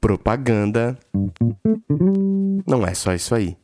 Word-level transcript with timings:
Propaganda 0.00 0.98
não 2.66 2.86
é 2.86 2.94
só 2.94 3.14
isso 3.14 3.34
aí. 3.34 3.56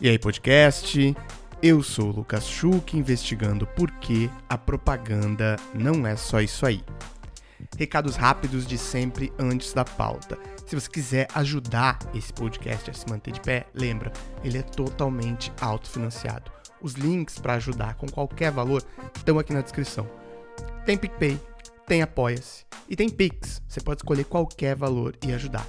E 0.00 0.08
aí, 0.08 0.18
podcast? 0.18 1.16
Eu 1.60 1.82
sou 1.82 2.10
o 2.10 2.12
Lucas 2.12 2.46
Schuch, 2.46 2.96
investigando 2.96 3.66
por 3.66 3.90
que 3.90 4.30
a 4.48 4.56
propaganda 4.56 5.56
não 5.74 6.06
é 6.06 6.14
só 6.14 6.40
isso 6.40 6.64
aí. 6.64 6.84
Recados 7.76 8.14
rápidos 8.14 8.64
de 8.64 8.78
sempre 8.78 9.32
antes 9.38 9.72
da 9.72 9.84
pauta. 9.84 10.38
Se 10.66 10.76
você 10.76 10.88
quiser 10.88 11.26
ajudar 11.34 11.98
esse 12.14 12.32
podcast 12.32 12.90
a 12.90 12.94
se 12.94 13.08
manter 13.08 13.32
de 13.32 13.40
pé, 13.40 13.66
lembra, 13.74 14.12
ele 14.44 14.58
é 14.58 14.62
totalmente 14.62 15.52
autofinanciado. 15.60 16.52
Os 16.80 16.92
links 16.92 17.38
para 17.38 17.54
ajudar 17.54 17.94
com 17.94 18.06
qualquer 18.06 18.52
valor 18.52 18.84
estão 19.16 19.38
aqui 19.38 19.52
na 19.52 19.62
descrição. 19.62 20.08
Tem 20.84 20.96
PicPay, 20.96 21.40
tem 21.86 22.02
Apoia-se 22.02 22.64
e 22.88 22.96
tem 22.96 23.08
Pix. 23.08 23.62
Você 23.68 23.80
pode 23.80 24.00
escolher 24.00 24.24
qualquer 24.24 24.74
valor 24.74 25.16
e 25.26 25.32
ajudar. 25.32 25.66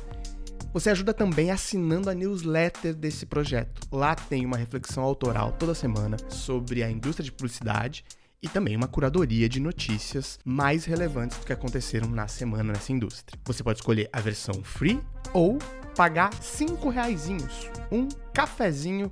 Você 0.71 0.89
ajuda 0.89 1.13
também 1.13 1.49
assinando 1.49 2.09
a 2.09 2.13
newsletter 2.13 2.93
desse 2.93 3.25
projeto. 3.25 3.81
Lá 3.91 4.15
tem 4.15 4.45
uma 4.45 4.57
reflexão 4.57 5.03
autoral 5.03 5.51
toda 5.53 5.73
semana 5.73 6.15
sobre 6.29 6.83
a 6.83 6.91
indústria 6.91 7.23
de 7.25 7.31
publicidade 7.31 8.03
e 8.41 8.47
também 8.47 8.75
uma 8.75 8.87
curadoria 8.87 9.49
de 9.49 9.59
notícias 9.59 10.39
mais 10.45 10.85
relevantes 10.85 11.37
do 11.37 11.45
que 11.45 11.53
aconteceram 11.53 12.09
na 12.09 12.27
semana 12.27 12.71
nessa 12.73 12.91
indústria. 12.91 13.39
Você 13.45 13.63
pode 13.63 13.79
escolher 13.79 14.09
a 14.13 14.19
versão 14.21 14.63
free 14.63 15.01
ou 15.33 15.57
pagar 15.95 16.33
cinco 16.41 16.89
reaisinhos, 16.89 17.69
um 17.91 18.07
cafezinho 18.33 19.11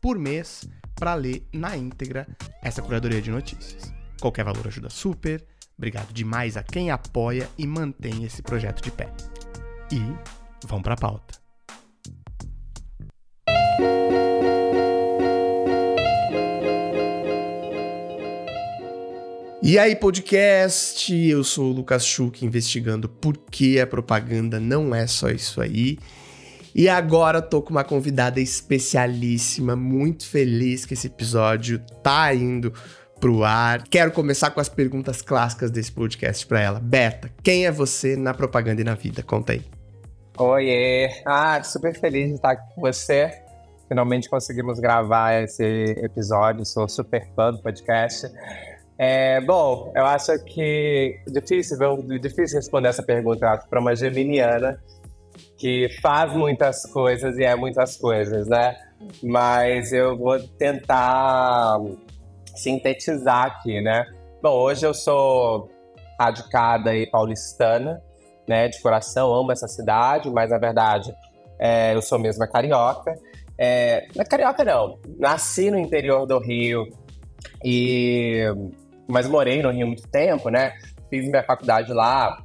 por 0.00 0.18
mês 0.18 0.68
para 0.94 1.14
ler 1.14 1.46
na 1.52 1.76
íntegra 1.76 2.26
essa 2.62 2.82
curadoria 2.82 3.22
de 3.22 3.30
notícias. 3.30 3.94
Qualquer 4.20 4.44
valor 4.44 4.66
ajuda 4.66 4.88
super. 4.88 5.44
Obrigado 5.76 6.12
demais 6.12 6.56
a 6.56 6.62
quem 6.62 6.90
apoia 6.90 7.48
e 7.58 7.66
mantém 7.66 8.24
esse 8.24 8.42
projeto 8.42 8.82
de 8.82 8.90
pé. 8.90 9.12
E 9.92 10.00
vamos 10.66 10.82
para 10.82 10.94
a 10.94 10.96
pauta. 10.96 11.46
E 19.62 19.78
aí, 19.78 19.96
podcast? 19.96 21.12
Eu 21.12 21.42
sou 21.42 21.70
o 21.70 21.72
Lucas 21.72 22.06
Schuch, 22.06 22.44
investigando 22.44 23.08
por 23.08 23.36
que 23.36 23.80
a 23.80 23.86
propaganda 23.86 24.60
não 24.60 24.94
é 24.94 25.06
só 25.06 25.28
isso 25.28 25.60
aí. 25.60 25.98
E 26.74 26.88
agora 26.88 27.42
tô 27.42 27.60
com 27.60 27.70
uma 27.70 27.82
convidada 27.82 28.40
especialíssima, 28.40 29.74
muito 29.74 30.26
feliz 30.26 30.86
que 30.86 30.94
esse 30.94 31.08
episódio 31.08 31.80
tá 32.02 32.32
indo 32.34 32.72
pro 33.20 33.44
ar. 33.44 33.82
Quero 33.88 34.12
começar 34.12 34.50
com 34.50 34.60
as 34.60 34.68
perguntas 34.68 35.22
clássicas 35.22 35.70
desse 35.70 35.92
podcast 35.92 36.46
para 36.46 36.60
ela. 36.60 36.80
Beta, 36.80 37.30
quem 37.42 37.66
é 37.66 37.70
você 37.70 38.16
na 38.16 38.34
propaganda 38.34 38.80
e 38.80 38.84
na 38.84 38.94
vida? 38.94 39.22
Conta 39.22 39.52
aí. 39.52 39.62
Oiê! 40.38 41.10
Ah, 41.24 41.62
super 41.62 41.98
feliz 41.98 42.28
de 42.28 42.34
estar 42.34 42.50
aqui 42.52 42.74
com 42.74 42.80
você. 42.80 43.30
Finalmente 43.88 44.28
conseguimos 44.28 44.78
gravar 44.78 45.42
esse 45.42 45.62
episódio. 46.02 46.64
Sou 46.66 46.88
super 46.88 47.26
fã 47.34 47.52
do 47.52 47.58
podcast. 47.62 48.30
É, 48.98 49.40
bom, 49.42 49.92
eu 49.94 50.04
acho 50.04 50.32
que 50.44 51.20
difícil, 51.26 51.78
difícil 52.20 52.58
responder 52.58 52.88
essa 52.88 53.02
pergunta 53.02 53.64
para 53.68 53.80
uma 53.80 53.94
geminiana 53.94 54.80
que 55.58 55.88
faz 56.00 56.32
muitas 56.32 56.84
coisas 56.86 57.36
e 57.38 57.44
é 57.44 57.54
muitas 57.54 57.96
coisas, 57.96 58.46
né? 58.46 58.76
Mas 59.22 59.92
eu 59.92 60.16
vou 60.16 60.38
tentar 60.38 61.78
sintetizar 62.56 63.46
aqui, 63.46 63.80
né? 63.80 64.04
Bom, 64.42 64.50
hoje 64.50 64.86
eu 64.86 64.94
sou 64.94 65.68
radicada 66.18 66.94
e 66.94 67.06
paulistana, 67.06 68.02
né? 68.48 68.68
De 68.68 68.80
coração, 68.80 69.32
amo 69.32 69.52
essa 69.52 69.68
cidade, 69.68 70.30
mas 70.30 70.50
na 70.50 70.58
verdade 70.58 71.14
é, 71.58 71.94
eu 71.94 72.02
sou 72.02 72.18
mesmo 72.18 72.46
carioca. 72.48 73.14
É, 73.58 74.06
não 74.14 74.22
é 74.22 74.24
carioca 74.24 74.64
não, 74.64 74.98
nasci 75.18 75.70
no 75.70 75.78
interior 75.78 76.26
do 76.26 76.38
Rio 76.38 76.86
e 77.64 78.44
mas 79.08 79.28
morei 79.28 79.62
no 79.62 79.70
Rio 79.70 79.86
muito 79.86 80.06
tempo, 80.08 80.50
né? 80.50 80.74
Fiz 81.08 81.28
minha 81.28 81.42
faculdade 81.42 81.92
lá, 81.92 82.42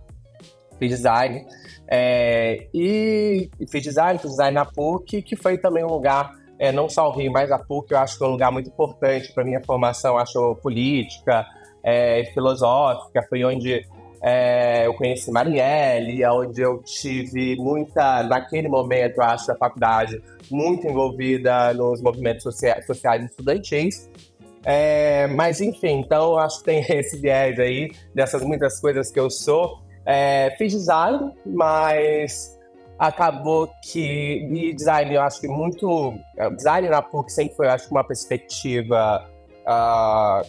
fiz 0.78 0.90
design. 0.90 1.46
É, 1.88 2.68
e 2.74 3.50
fiz 3.70 3.84
design, 3.84 4.18
fiz 4.20 4.32
design 4.32 4.56
na 4.56 4.66
PUC, 4.66 5.22
que 5.22 5.36
foi 5.36 5.58
também 5.58 5.84
um 5.84 5.90
lugar, 5.90 6.32
é, 6.62 6.72
não 6.72 6.88
só 6.88 7.10
o 7.10 7.12
Rio, 7.12 7.32
mas 7.32 7.52
a 7.52 7.58
PUC, 7.58 7.92
eu 7.92 7.98
acho 7.98 8.20
que 8.20 8.24
é 8.24 8.28
um 8.28 8.32
lugar 8.32 8.52
muito 8.52 8.70
importante 8.70 9.34
para 9.34 9.44
minha 9.44 9.60
formação, 9.66 10.16
acho 10.16 10.56
política, 10.62 11.44
é, 11.84 12.24
filosófica, 12.36 13.26
foi 13.28 13.44
onde 13.44 13.84
é, 14.22 14.86
eu 14.86 14.94
conheci 14.94 15.32
Marielle, 15.32 16.24
onde 16.28 16.62
eu 16.62 16.84
tive 16.84 17.56
muita, 17.56 18.22
naquele 18.22 18.70
momento, 18.70 19.20
acho, 19.22 19.48
da 19.48 19.56
faculdade, 19.56 20.22
muito 20.52 20.86
envolvida 20.86 21.74
nos 21.74 22.00
movimentos 22.00 22.44
sociais, 22.44 22.86
sociais 22.86 23.26
estudantis. 23.26 24.08
É, 24.64 25.26
mas 25.26 25.60
enfim, 25.62 26.02
então 26.02 26.38
acho 26.38 26.60
que 26.60 26.66
tem 26.66 26.86
esse 26.96 27.18
viés 27.18 27.60
aí 27.60 27.90
dessas 28.14 28.44
muitas 28.44 28.80
coisas 28.80 29.10
que 29.10 29.20
eu 29.20 29.32
sou. 29.32 29.80
É, 30.06 30.54
fiz 30.60 30.72
design, 30.74 31.34
mas 31.44 32.56
acabou 33.02 33.68
que 33.82 34.48
design 34.78 35.16
eu 35.16 35.22
acho 35.24 35.42
que 35.42 35.48
muito 35.48 36.14
é, 36.38 36.48
design 36.52 36.88
na 36.88 37.02
PUC 37.02 37.32
sempre 37.32 37.56
foi 37.56 37.68
acho 37.68 37.90
uma 37.90 38.04
perspectiva 38.04 39.28
uh, 39.66 40.48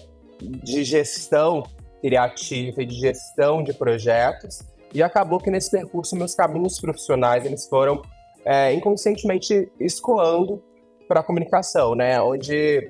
de 0.62 0.84
gestão 0.84 1.62
criativa 2.02 2.82
e 2.82 2.84
de 2.84 2.94
gestão 2.94 3.62
de 3.62 3.72
projetos 3.72 4.60
e 4.92 5.02
acabou 5.02 5.38
que 5.38 5.50
nesse 5.50 5.70
percurso 5.70 6.14
meus 6.14 6.34
caminhos 6.34 6.78
profissionais 6.78 7.46
eles 7.46 7.66
foram 7.66 8.02
é, 8.44 8.74
inconscientemente 8.74 9.72
escoando 9.80 10.62
para 11.08 11.20
a 11.20 11.22
comunicação, 11.22 11.94
né? 11.94 12.20
Onde 12.20 12.86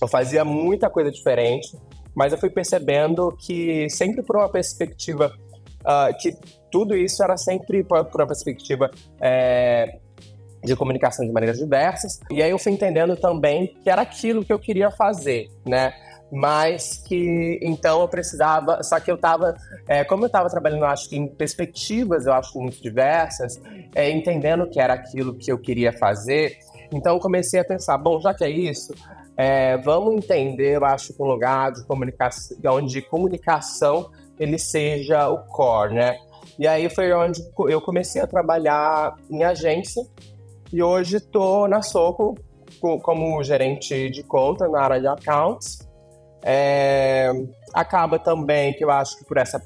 eu 0.00 0.08
fazia 0.08 0.46
muita 0.46 0.88
coisa 0.88 1.10
diferente, 1.10 1.76
mas 2.14 2.32
eu 2.32 2.38
fui 2.38 2.48
percebendo 2.48 3.36
que 3.38 3.86
sempre 3.90 4.22
por 4.22 4.36
uma 4.36 4.48
perspectiva 4.48 5.30
uh, 5.80 6.16
que 6.18 6.34
tudo 6.74 6.96
isso 6.96 7.22
era 7.22 7.36
sempre 7.36 7.84
por, 7.84 8.00
uma 8.00 8.26
perspectiva 8.26 8.90
é, 9.20 10.00
de 10.64 10.74
comunicação 10.74 11.24
de 11.24 11.30
maneiras 11.30 11.56
diversas. 11.56 12.18
E 12.28 12.42
aí 12.42 12.50
eu 12.50 12.58
fui 12.58 12.72
entendendo 12.72 13.16
também 13.16 13.78
que 13.80 13.88
era 13.88 14.02
aquilo 14.02 14.44
que 14.44 14.52
eu 14.52 14.58
queria 14.58 14.90
fazer, 14.90 15.46
né? 15.64 15.94
Mas 16.32 17.00
que 17.06 17.60
então 17.62 18.00
eu 18.00 18.08
precisava, 18.08 18.82
só 18.82 18.98
que 18.98 19.08
eu 19.08 19.14
estava, 19.14 19.54
é, 19.86 20.02
como 20.02 20.24
eu 20.24 20.26
estava 20.26 20.50
trabalhando, 20.50 20.84
acho 20.84 21.08
que 21.08 21.16
em 21.16 21.28
perspectivas, 21.28 22.26
eu 22.26 22.32
acho 22.32 22.58
muito 22.58 22.82
diversas, 22.82 23.62
é, 23.94 24.10
entendendo 24.10 24.68
que 24.68 24.80
era 24.80 24.94
aquilo 24.94 25.32
que 25.32 25.52
eu 25.52 25.58
queria 25.58 25.92
fazer, 25.92 26.58
então 26.92 27.14
eu 27.14 27.20
comecei 27.20 27.60
a 27.60 27.64
pensar, 27.64 27.96
bom, 27.98 28.20
já 28.20 28.34
que 28.34 28.42
é 28.42 28.50
isso, 28.50 28.92
é, 29.36 29.76
vamos 29.76 30.16
entender, 30.16 30.74
eu 30.74 30.84
acho, 30.84 31.14
um 31.20 31.24
lugar 31.24 31.70
de 31.70 31.86
comunicação, 31.86 32.56
onde 32.66 33.00
comunicação 33.00 34.10
ele 34.40 34.58
seja 34.58 35.28
o 35.28 35.38
core, 35.46 35.94
né? 35.94 36.18
E 36.58 36.66
aí 36.66 36.88
foi 36.88 37.12
onde 37.12 37.42
eu 37.68 37.80
comecei 37.80 38.20
a 38.22 38.26
trabalhar 38.26 39.14
em 39.30 39.42
agência 39.42 40.02
e 40.72 40.82
hoje 40.82 41.16
estou 41.16 41.68
na 41.68 41.82
Soco 41.82 42.34
como 43.02 43.42
gerente 43.42 44.10
de 44.10 44.22
conta 44.22 44.68
na 44.68 44.82
área 44.82 45.00
de 45.00 45.06
accounts. 45.06 45.78
É, 46.42 47.30
acaba 47.72 48.18
também 48.18 48.74
que 48.74 48.84
eu 48.84 48.90
acho 48.90 49.18
que 49.18 49.24
por 49.24 49.38
essa 49.38 49.62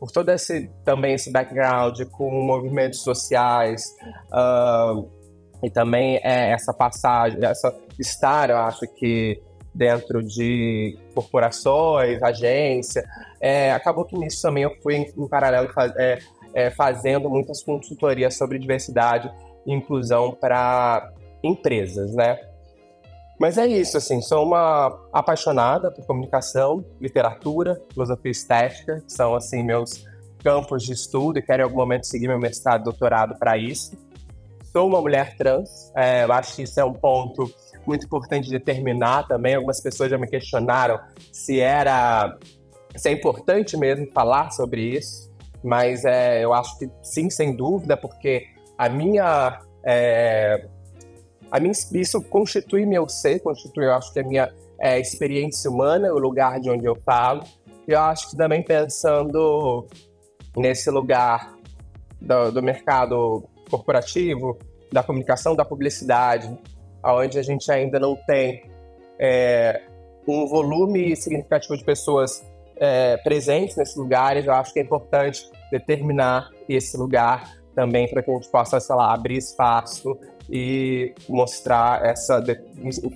por 0.00 0.10
todo 0.10 0.28
esse 0.30 0.70
também 0.84 1.14
esse 1.14 1.30
background 1.30 2.00
com 2.12 2.30
movimentos 2.30 3.02
sociais 3.02 3.84
uh, 4.32 5.08
e 5.62 5.70
também 5.70 6.20
é, 6.22 6.52
essa 6.52 6.72
passagem, 6.72 7.44
essa 7.44 7.74
estar, 7.98 8.50
eu 8.50 8.58
acho 8.58 8.86
que 8.96 9.40
dentro 9.74 10.22
de 10.22 10.98
corporações, 11.14 12.22
agência. 12.22 13.04
É, 13.40 13.72
acabou 13.72 14.04
que 14.04 14.16
nisso 14.16 14.42
também 14.42 14.64
eu 14.64 14.74
fui 14.82 14.96
em, 14.96 15.12
em 15.16 15.28
paralelo 15.28 15.72
faz, 15.72 15.94
é, 15.96 16.18
é, 16.54 16.70
fazendo 16.70 17.30
muitas 17.30 17.62
consultorias 17.62 18.36
sobre 18.36 18.58
diversidade 18.58 19.30
e 19.66 19.72
inclusão 19.72 20.32
para 20.32 21.12
empresas, 21.42 22.14
né? 22.14 22.38
Mas 23.38 23.56
é 23.56 23.66
isso, 23.66 23.96
assim, 23.96 24.20
sou 24.20 24.44
uma 24.44 24.98
apaixonada 25.12 25.92
por 25.92 26.04
comunicação, 26.04 26.84
literatura, 27.00 27.80
filosofia 27.92 28.32
estética, 28.32 29.00
que 29.00 29.12
são, 29.12 29.34
assim, 29.34 29.62
meus 29.62 30.04
campos 30.42 30.82
de 30.82 30.92
estudo 30.92 31.38
e 31.38 31.42
quero 31.42 31.62
em 31.62 31.64
algum 31.64 31.76
momento 31.76 32.06
seguir 32.06 32.26
meu 32.26 32.38
mestrado 32.38 32.82
doutorado 32.82 33.38
para 33.38 33.56
isso. 33.56 33.96
Sou 34.72 34.88
uma 34.88 35.00
mulher 35.00 35.36
trans, 35.36 35.92
é, 35.94 36.24
eu 36.24 36.32
acho 36.32 36.56
que 36.56 36.62
isso 36.62 36.78
é 36.80 36.84
um 36.84 36.92
ponto 36.92 37.48
muito 37.86 38.04
importante 38.04 38.50
determinar 38.50 39.26
também. 39.26 39.54
Algumas 39.54 39.80
pessoas 39.80 40.10
já 40.10 40.18
me 40.18 40.26
questionaram 40.26 41.00
se 41.32 41.60
era 41.60 42.36
se 42.98 43.08
é 43.08 43.12
importante 43.12 43.76
mesmo 43.76 44.10
falar 44.12 44.50
sobre 44.50 44.82
isso, 44.82 45.30
mas 45.62 46.04
é, 46.04 46.44
eu 46.44 46.52
acho 46.52 46.78
que 46.78 46.90
sim, 47.02 47.30
sem 47.30 47.56
dúvida, 47.56 47.96
porque 47.96 48.46
a 48.76 48.88
minha 48.88 49.60
é, 49.84 50.66
a 51.50 51.58
minha 51.58 51.72
isso 51.72 52.22
constitui 52.22 52.84
meu 52.84 53.08
ser, 53.08 53.40
constitui, 53.40 53.86
eu 53.86 53.94
acho 53.94 54.12
que 54.12 54.20
a 54.20 54.24
minha 54.24 54.52
é, 54.78 54.98
experiência 54.98 55.70
humana, 55.70 56.12
o 56.12 56.18
lugar 56.18 56.60
de 56.60 56.70
onde 56.70 56.86
eu 56.86 56.96
falo. 57.04 57.42
eu 57.86 57.98
acho 57.98 58.30
que 58.30 58.36
também 58.36 58.62
pensando 58.62 59.86
nesse 60.56 60.90
lugar 60.90 61.54
do, 62.20 62.50
do 62.52 62.62
mercado 62.62 63.44
corporativo, 63.70 64.58
da 64.92 65.02
comunicação, 65.02 65.54
da 65.54 65.64
publicidade, 65.64 66.56
onde 67.04 67.38
a 67.38 67.42
gente 67.42 67.70
ainda 67.70 67.98
não 67.98 68.16
tem 68.26 68.62
é, 69.18 69.82
um 70.26 70.46
volume 70.46 71.16
significativo 71.16 71.76
de 71.76 71.84
pessoas 71.84 72.44
é, 72.80 73.16
presentes 73.18 73.76
nesses 73.76 73.96
lugares, 73.96 74.46
eu 74.46 74.52
acho 74.52 74.72
que 74.72 74.80
é 74.80 74.82
importante 74.82 75.50
determinar 75.70 76.50
esse 76.68 76.96
lugar 76.96 77.58
também 77.74 78.08
para 78.08 78.22
que 78.22 78.30
a 78.30 78.34
gente 78.34 78.48
possa, 78.48 78.80
sei 78.80 78.94
lá, 78.94 79.12
abrir 79.12 79.36
espaço 79.36 80.18
e 80.50 81.14
mostrar 81.28 82.04
essa, 82.04 82.42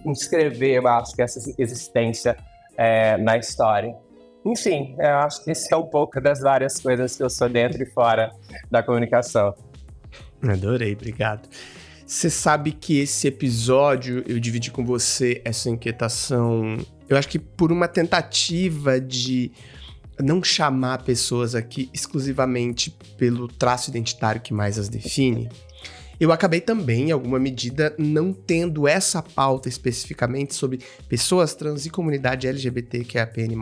inscrever, 0.05 0.77
eu 0.77 0.87
acho 0.87 1.15
que 1.17 1.23
essa 1.23 1.41
existência 1.59 2.37
é, 2.77 3.17
na 3.17 3.37
história. 3.37 3.95
Enfim, 4.45 4.95
eu 4.99 5.19
acho 5.19 5.43
que 5.45 5.51
esse 5.51 5.73
é 5.73 5.77
um 5.77 5.87
pouco 5.87 6.21
das 6.21 6.41
várias 6.41 6.81
coisas 6.81 7.17
que 7.17 7.23
eu 7.23 7.31
sou 7.31 7.49
dentro 7.49 7.83
e 7.83 7.87
fora 7.87 8.31
da 8.71 8.83
comunicação. 8.83 9.55
Adorei, 10.43 10.93
obrigado. 10.93 11.49
Você 12.07 12.29
sabe 12.29 12.73
que 12.73 12.99
esse 12.99 13.27
episódio 13.27 14.23
eu 14.27 14.39
dividi 14.39 14.71
com 14.71 14.85
você 14.85 15.41
essa 15.45 15.71
inquietação, 15.71 16.79
eu 17.09 17.17
acho 17.17 17.29
que 17.29 17.39
por 17.39 17.73
uma 17.73 17.89
tentativa 17.89 19.01
de 19.01 19.51
não 20.21 20.43
chamar 20.43 21.03
pessoas 21.03 21.55
aqui 21.55 21.91
exclusivamente 21.93 22.91
pelo 23.17 23.49
traço 23.49 23.91
identitário 23.91 24.41
que 24.41 24.53
mais 24.53 24.79
as 24.79 24.89
define. 24.89 25.49
Eu 26.23 26.31
acabei 26.31 26.61
também, 26.61 27.09
em 27.09 27.11
alguma 27.11 27.37
medida, 27.37 27.97
não 27.99 28.33
tendo 28.33 28.87
essa 28.87 29.21
pauta 29.21 29.69
especificamente 29.69 30.55
sobre 30.55 30.79
pessoas 31.09 31.53
trans 31.53 31.85
e 31.85 31.91
comunidade 31.91 32.47
LGBT, 32.47 33.03
que 33.03 33.19
é 33.19 33.23
a 33.23 33.27
PN+, 33.27 33.57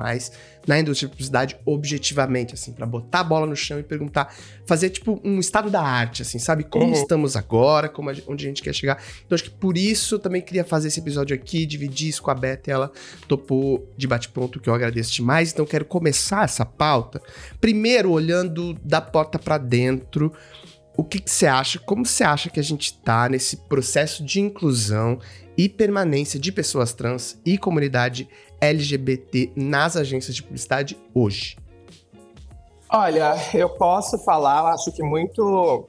na 0.66 0.78
indústria 0.78 1.08
de 1.08 1.12
publicidade 1.14 1.56
objetivamente, 1.64 2.52
assim, 2.52 2.74
para 2.74 2.84
botar 2.84 3.20
a 3.20 3.24
bola 3.24 3.46
no 3.46 3.56
chão 3.56 3.80
e 3.80 3.82
perguntar, 3.82 4.36
fazer 4.66 4.90
tipo 4.90 5.18
um 5.24 5.40
estado 5.40 5.70
da 5.70 5.80
arte, 5.80 6.20
assim, 6.20 6.38
sabe? 6.38 6.64
Como 6.64 6.88
uhum. 6.88 6.92
estamos 6.92 7.34
agora, 7.34 7.88
como 7.88 8.10
a, 8.10 8.14
onde 8.28 8.44
a 8.44 8.48
gente 8.48 8.62
quer 8.62 8.74
chegar. 8.74 9.02
Então 9.24 9.34
acho 9.34 9.44
que 9.44 9.50
por 9.52 9.78
isso 9.78 10.16
eu 10.16 10.18
também 10.18 10.42
queria 10.42 10.62
fazer 10.62 10.88
esse 10.88 11.00
episódio 11.00 11.34
aqui, 11.34 11.64
dividir 11.64 12.10
isso 12.10 12.22
com 12.22 12.30
a 12.30 12.34
Beth, 12.34 12.64
ela 12.66 12.92
topou 13.26 13.90
de 13.96 14.06
bate-ponto, 14.06 14.60
que 14.60 14.68
eu 14.68 14.74
agradeço 14.74 15.14
demais. 15.14 15.50
Então 15.50 15.64
quero 15.64 15.86
começar 15.86 16.44
essa 16.44 16.66
pauta, 16.66 17.22
primeiro 17.58 18.10
olhando 18.10 18.74
da 18.84 19.00
porta 19.00 19.38
para 19.38 19.56
dentro, 19.56 20.30
o 20.96 21.04
que 21.04 21.22
você 21.24 21.46
acha? 21.46 21.78
Como 21.78 22.04
você 22.04 22.24
acha 22.24 22.50
que 22.50 22.60
a 22.60 22.62
gente 22.62 22.92
está 22.92 23.28
nesse 23.28 23.56
processo 23.56 24.24
de 24.24 24.40
inclusão 24.40 25.18
e 25.56 25.68
permanência 25.68 26.38
de 26.38 26.50
pessoas 26.52 26.92
trans 26.92 27.40
e 27.44 27.56
comunidade 27.56 28.28
LGBT 28.60 29.52
nas 29.56 29.96
agências 29.96 30.34
de 30.34 30.42
publicidade 30.42 30.98
hoje? 31.14 31.56
Olha, 32.88 33.34
eu 33.54 33.68
posso 33.68 34.18
falar, 34.24 34.72
acho 34.74 34.90
que 34.92 35.02
muito 35.02 35.86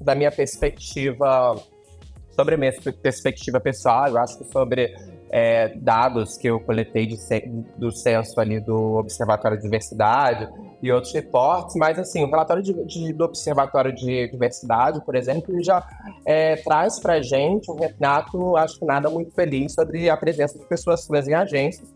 da 0.00 0.14
minha 0.14 0.30
perspectiva, 0.30 1.60
sobre 2.30 2.56
minha 2.56 2.72
perspectiva 3.02 3.60
pessoal, 3.60 4.08
eu 4.08 4.18
acho 4.18 4.38
que 4.38 4.44
sobre 4.44 4.94
é, 5.30 5.68
dados 5.76 6.36
que 6.36 6.48
eu 6.48 6.58
coletei 6.58 7.06
de, 7.06 7.16
do 7.76 7.92
censo 7.92 8.38
ali 8.40 8.58
do 8.58 8.96
Observatório 8.96 9.56
de 9.56 9.62
Diversidade 9.62 10.48
e 10.82 10.90
outros 10.90 11.12
reportes, 11.12 11.76
mas 11.76 11.98
assim, 11.98 12.24
o 12.24 12.28
relatório 12.28 12.62
de, 12.62 12.72
de, 12.84 13.12
do 13.12 13.24
Observatório 13.24 13.94
de 13.94 14.28
Diversidade, 14.28 15.00
por 15.04 15.14
exemplo, 15.14 15.54
já 15.62 15.86
é, 16.26 16.56
traz 16.56 16.98
para 16.98 17.14
a 17.14 17.22
gente 17.22 17.70
um 17.70 17.76
retrato, 17.76 18.56
acho 18.56 18.78
que 18.78 18.84
nada 18.84 19.08
muito 19.08 19.32
feliz, 19.32 19.72
sobre 19.72 20.10
a 20.10 20.16
presença 20.16 20.58
de 20.58 20.64
pessoas 20.64 21.06
trans 21.06 21.28
em 21.28 21.34
agências, 21.34 21.88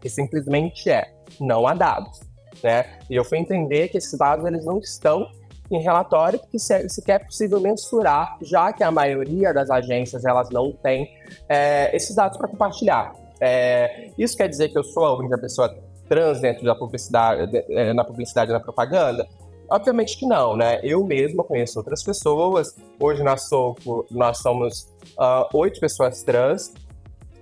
que 0.00 0.08
simplesmente 0.08 0.88
é, 0.88 1.12
não 1.40 1.66
há 1.66 1.74
dados, 1.74 2.20
né? 2.62 2.84
E 3.10 3.16
eu 3.16 3.24
fui 3.24 3.38
entender 3.38 3.88
que 3.88 3.98
esses 3.98 4.16
dados, 4.16 4.44
eles 4.44 4.64
não 4.64 4.78
estão 4.78 5.26
em 5.70 5.80
relatório, 5.80 6.38
porque 6.38 6.58
se, 6.58 6.88
sequer 6.88 7.20
é 7.20 7.24
possível 7.24 7.60
mensurar, 7.60 8.36
já 8.42 8.72
que 8.72 8.82
a 8.82 8.90
maioria 8.90 9.52
das 9.52 9.70
agências 9.70 10.24
elas 10.24 10.50
não 10.50 10.72
tem 10.72 11.10
é, 11.48 11.94
esses 11.96 12.14
dados 12.14 12.36
para 12.36 12.48
compartilhar. 12.48 13.14
É, 13.40 14.10
isso 14.16 14.36
quer 14.36 14.48
dizer 14.48 14.68
que 14.68 14.78
eu 14.78 14.84
sou 14.84 15.04
a 15.04 15.18
única 15.18 15.38
pessoa 15.38 15.74
trans 16.08 16.40
dentro 16.40 16.64
da 16.64 16.74
publicidade, 16.74 17.64
é, 17.70 17.92
na 17.92 18.04
publicidade 18.04 18.50
e 18.50 18.54
na 18.54 18.60
propaganda? 18.60 19.26
Obviamente 19.70 20.18
que 20.18 20.26
não, 20.26 20.56
né? 20.56 20.78
Eu 20.82 21.04
mesma 21.04 21.42
conheço 21.42 21.78
outras 21.78 22.02
pessoas. 22.02 22.76
Hoje 23.00 23.22
na 23.22 23.36
Soco 23.36 24.06
nós 24.10 24.38
somos 24.38 24.92
uh, 25.18 25.48
oito 25.54 25.80
pessoas 25.80 26.22
trans 26.22 26.72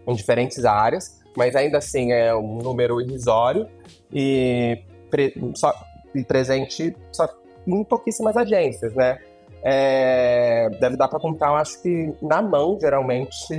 em 0.06 0.14
diferentes 0.14 0.64
áreas, 0.64 1.20
mas 1.36 1.56
ainda 1.56 1.78
assim 1.78 2.12
é 2.12 2.34
um 2.34 2.58
número 2.58 3.00
irrisório 3.00 3.69
e, 4.12 4.78
pre 5.10 5.34
só, 5.54 5.74
e 6.14 6.24
presente 6.24 6.96
só 7.10 7.28
em 7.66 7.84
pouquíssimas 7.84 8.36
agências, 8.36 8.94
né? 8.94 9.18
É, 9.64 10.68
deve 10.80 10.96
dar 10.96 11.06
para 11.06 11.20
contar, 11.20 11.50
acho 11.52 11.80
que 11.80 12.12
na 12.20 12.42
mão, 12.42 12.76
geralmente, 12.80 13.54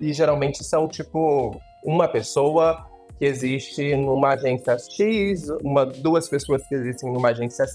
e 0.00 0.12
geralmente 0.12 0.62
são 0.62 0.86
tipo 0.86 1.60
uma 1.84 2.06
pessoa 2.06 2.86
que 3.18 3.24
existe 3.24 3.96
numa 3.96 4.34
agência 4.34 4.76
X, 4.78 5.48
uma, 5.62 5.84
duas 5.84 6.28
pessoas 6.28 6.66
que 6.66 6.74
existem 6.74 7.12
numa 7.12 7.30
agência 7.30 7.66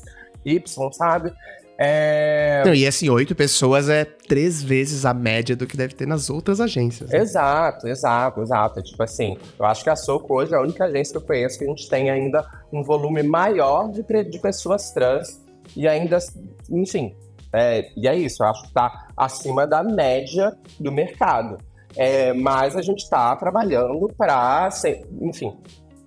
Y, 0.45 0.91
sabe? 0.93 1.33
É... 1.77 2.63
Não, 2.65 2.73
e 2.73 2.87
assim, 2.87 3.07
oito 3.09 3.35
pessoas 3.35 3.87
é 3.87 4.03
três 4.03 4.63
vezes 4.63 5.05
a 5.05 5.13
média 5.13 5.55
do 5.55 5.67
que 5.67 5.77
deve 5.77 5.93
ter 5.93 6.07
nas 6.07 6.29
outras 6.29 6.59
agências. 6.59 7.09
Né? 7.09 7.19
Exato, 7.19 7.87
exato, 7.87 8.41
exato. 8.41 8.81
Tipo 8.81 9.03
assim, 9.03 9.37
eu 9.59 9.65
acho 9.65 9.83
que 9.83 9.89
a 9.89 9.95
Soco 9.95 10.33
hoje 10.33 10.53
é 10.53 10.57
a 10.57 10.61
única 10.61 10.85
agência 10.85 11.11
que 11.11 11.17
eu 11.17 11.27
conheço 11.27 11.59
que 11.59 11.65
a 11.65 11.67
gente 11.67 11.87
tem 11.87 12.09
ainda 12.09 12.45
um 12.73 12.81
volume 12.81 13.21
maior 13.21 13.91
de, 13.91 14.01
de 14.23 14.39
pessoas 14.39 14.91
trans 14.91 15.45
e 15.75 15.87
ainda, 15.87 16.17
enfim, 16.69 17.15
é, 17.53 17.89
e 17.95 18.07
é 18.07 18.15
isso, 18.15 18.43
eu 18.43 18.47
acho 18.47 18.61
que 18.63 18.67
está 18.67 19.07
acima 19.15 19.65
da 19.65 19.83
média 19.83 20.55
do 20.79 20.91
mercado. 20.91 21.57
É, 21.95 22.33
mas 22.33 22.75
a 22.75 22.81
gente 22.81 22.99
está 22.99 23.35
trabalhando 23.35 24.07
para, 24.15 24.69
enfim, 25.21 25.57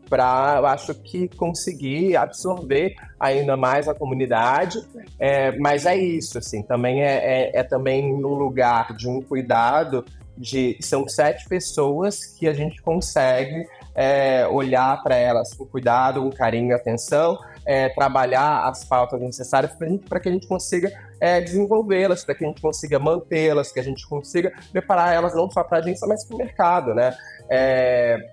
para, 0.08 0.60
acho 0.70 0.94
que 0.94 1.28
conseguir 1.28 2.16
absorver 2.16 2.94
ainda 3.18 3.56
mais 3.56 3.88
a 3.88 3.94
comunidade. 3.94 4.78
É, 5.18 5.56
mas 5.58 5.86
é 5.86 5.96
isso, 5.96 6.38
assim, 6.38 6.62
também 6.62 7.02
é, 7.02 7.50
é, 7.54 7.60
é 7.60 7.62
também 7.62 8.16
no 8.16 8.34
lugar 8.34 8.94
de 8.94 9.08
um 9.08 9.20
cuidado 9.20 10.04
de 10.36 10.76
são 10.80 11.06
sete 11.08 11.46
pessoas 11.48 12.24
que 12.24 12.48
a 12.48 12.52
gente 12.52 12.80
consegue 12.82 13.66
é, 13.94 14.46
olhar 14.48 15.02
para 15.02 15.14
elas 15.14 15.54
com 15.54 15.66
cuidado, 15.66 16.22
com 16.22 16.30
carinho 16.30 16.70
e 16.70 16.74
atenção, 16.74 17.38
é, 17.66 17.88
trabalhar 17.90 18.68
as 18.68 18.84
pautas 18.84 19.20
necessárias 19.20 19.72
para 20.08 20.20
que 20.20 20.28
a 20.28 20.32
gente 20.32 20.46
consiga 20.46 20.92
é, 21.20 21.40
desenvolvê-las, 21.40 22.24
para 22.24 22.34
que 22.34 22.44
a 22.44 22.48
gente 22.48 22.60
consiga 22.60 22.98
mantê-las, 22.98 23.72
que 23.72 23.80
a 23.80 23.82
gente 23.82 24.06
consiga 24.08 24.52
preparar 24.72 25.14
elas 25.14 25.34
não 25.34 25.50
só 25.50 25.62
para 25.62 25.78
a 25.78 25.80
agência, 25.80 26.06
mas 26.06 26.24
para 26.24 26.34
o 26.34 26.38
mercado, 26.38 26.94
né? 26.94 27.16
É, 27.50 28.30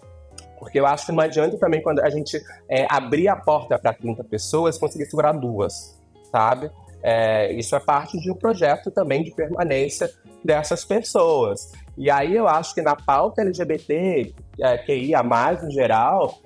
porque 0.60 0.80
eu 0.80 0.86
acho 0.86 1.06
que 1.06 1.12
não 1.12 1.22
adianta 1.22 1.58
também 1.58 1.82
quando 1.82 2.00
a 2.00 2.10
gente 2.10 2.42
é, 2.70 2.88
abrir 2.90 3.28
a 3.28 3.36
porta 3.36 3.78
para 3.78 3.94
30 3.94 4.24
pessoas 4.24 4.78
conseguir 4.78 5.06
segurar 5.06 5.34
duas, 5.34 6.00
sabe? 6.32 6.72
É, 7.04 7.52
isso 7.54 7.76
é 7.76 7.80
parte 7.80 8.20
de 8.20 8.32
um 8.32 8.36
projeto 8.36 8.90
também 8.90 9.24
de 9.24 9.32
permanência 9.32 10.10
dessas 10.44 10.84
pessoas. 10.84 11.72
E 11.98 12.10
aí 12.10 12.36
eu 12.36 12.48
acho 12.48 12.74
que 12.74 12.82
na 12.82 12.96
pauta 12.96 13.42
LGBT, 13.42 14.34
é, 14.60 14.78
QIA 14.80 15.24
mais 15.24 15.64
em 15.64 15.72
geral, 15.72 16.40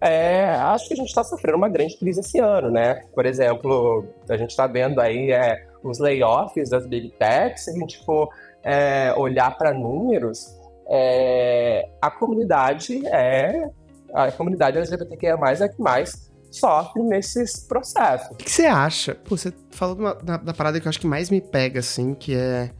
é, 0.00 0.50
acho 0.50 0.88
que 0.88 0.94
a 0.94 0.96
gente 0.96 1.08
está 1.08 1.24
sofrendo 1.24 1.58
uma 1.58 1.68
grande 1.68 1.96
crise 1.96 2.20
esse 2.20 2.38
ano, 2.38 2.70
né? 2.70 3.04
Por 3.14 3.26
exemplo, 3.26 4.06
a 4.28 4.36
gente 4.36 4.50
está 4.50 4.66
vendo 4.66 5.00
aí 5.00 5.32
é, 5.32 5.66
os 5.82 5.98
layoffs 5.98 6.70
das 6.70 6.86
big 6.86 7.10
techs, 7.18 7.64
se 7.64 7.70
a 7.70 7.74
gente 7.74 8.04
for 8.04 8.28
é, 8.62 9.12
olhar 9.16 9.56
para 9.56 9.72
números, 9.74 10.56
é, 10.88 11.88
a 12.00 12.10
comunidade 12.10 13.06
é 13.06 13.68
a 14.14 14.32
comunidade 14.32 14.78
LGBTQIA+, 14.78 15.36
é 15.60 15.68
que 15.68 15.80
mais 15.80 16.30
sofre 16.50 17.02
nesses 17.02 17.60
processos. 17.60 18.30
O 18.30 18.34
que 18.36 18.50
você 18.50 18.64
acha? 18.64 19.14
Pô, 19.14 19.36
você 19.36 19.52
falou 19.70 19.96
uma, 19.96 20.14
da, 20.14 20.36
da 20.38 20.54
parada 20.54 20.80
que 20.80 20.86
eu 20.86 20.90
acho 20.90 21.00
que 21.00 21.06
mais 21.06 21.28
me 21.28 21.40
pega, 21.40 21.80
assim, 21.80 22.14
que 22.14 22.34
é 22.34 22.70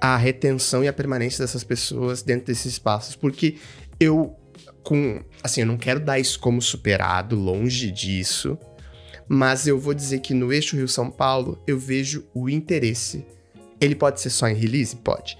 a 0.00 0.16
retenção 0.16 0.84
e 0.84 0.88
a 0.88 0.92
permanência 0.92 1.42
dessas 1.42 1.64
pessoas 1.64 2.22
dentro 2.22 2.46
desses 2.46 2.66
espaços, 2.66 3.16
porque 3.16 3.58
eu 3.98 4.36
com. 4.82 5.20
Assim, 5.42 5.62
eu 5.62 5.66
não 5.66 5.76
quero 5.76 6.00
dar 6.00 6.18
isso 6.18 6.38
como 6.38 6.60
superado, 6.60 7.36
longe 7.36 7.90
disso. 7.90 8.58
Mas 9.28 9.66
eu 9.66 9.78
vou 9.78 9.94
dizer 9.94 10.20
que 10.20 10.34
no 10.34 10.52
eixo 10.52 10.76
Rio-São 10.76 11.10
Paulo 11.10 11.62
eu 11.66 11.78
vejo 11.78 12.26
o 12.34 12.50
interesse. 12.50 13.24
Ele 13.80 13.94
pode 13.94 14.20
ser 14.20 14.30
só 14.30 14.48
em 14.48 14.54
release? 14.54 14.96
Pode. 14.96 15.38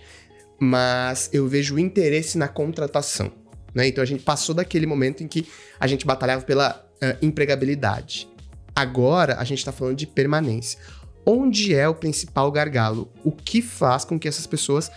Mas 0.58 1.28
eu 1.32 1.46
vejo 1.46 1.74
o 1.74 1.78
interesse 1.78 2.38
na 2.38 2.48
contratação. 2.48 3.30
Né? 3.74 3.88
Então 3.88 4.02
a 4.02 4.06
gente 4.06 4.22
passou 4.22 4.54
daquele 4.54 4.86
momento 4.86 5.22
em 5.22 5.28
que 5.28 5.46
a 5.78 5.86
gente 5.86 6.06
batalhava 6.06 6.44
pela 6.44 6.84
uh, 7.02 7.24
empregabilidade. 7.24 8.28
Agora 8.74 9.36
a 9.36 9.44
gente 9.44 9.58
está 9.58 9.72
falando 9.72 9.96
de 9.96 10.06
permanência. 10.06 10.78
Onde 11.24 11.74
é 11.74 11.88
o 11.88 11.94
principal 11.94 12.50
gargalo? 12.50 13.12
O 13.22 13.30
que 13.30 13.62
faz 13.62 14.04
com 14.04 14.18
que 14.18 14.26
essas 14.26 14.46
pessoas 14.46 14.90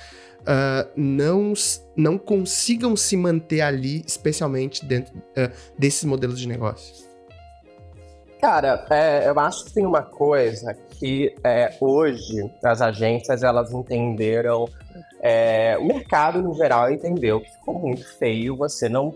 uh, 0.45 0.89
não, 0.95 1.53
não 1.95 2.17
consigam 2.17 2.95
se 2.95 3.17
manter 3.17 3.61
ali, 3.61 4.03
especialmente 4.05 4.85
dentro 4.85 5.15
uh, 5.17 5.51
desses 5.77 6.03
modelos 6.05 6.39
de 6.39 6.47
negócio? 6.47 7.05
Cara, 8.39 8.85
é, 8.91 9.27
eu 9.27 9.39
acho 9.39 9.65
que 9.65 9.73
tem 9.73 9.85
uma 9.85 10.03
coisa 10.03 10.75
que 10.91 11.33
é, 11.43 11.75
hoje 11.81 12.47
as 12.63 12.81
agências 12.81 13.41
elas 13.41 13.71
entenderam, 13.71 14.69
é, 15.19 15.75
o 15.79 15.85
mercado 15.85 16.41
no 16.41 16.53
geral 16.53 16.91
entendeu 16.91 17.41
que 17.41 17.51
ficou 17.51 17.79
muito 17.79 18.05
feio 18.17 18.55
você 18.55 18.87
não 18.87 19.13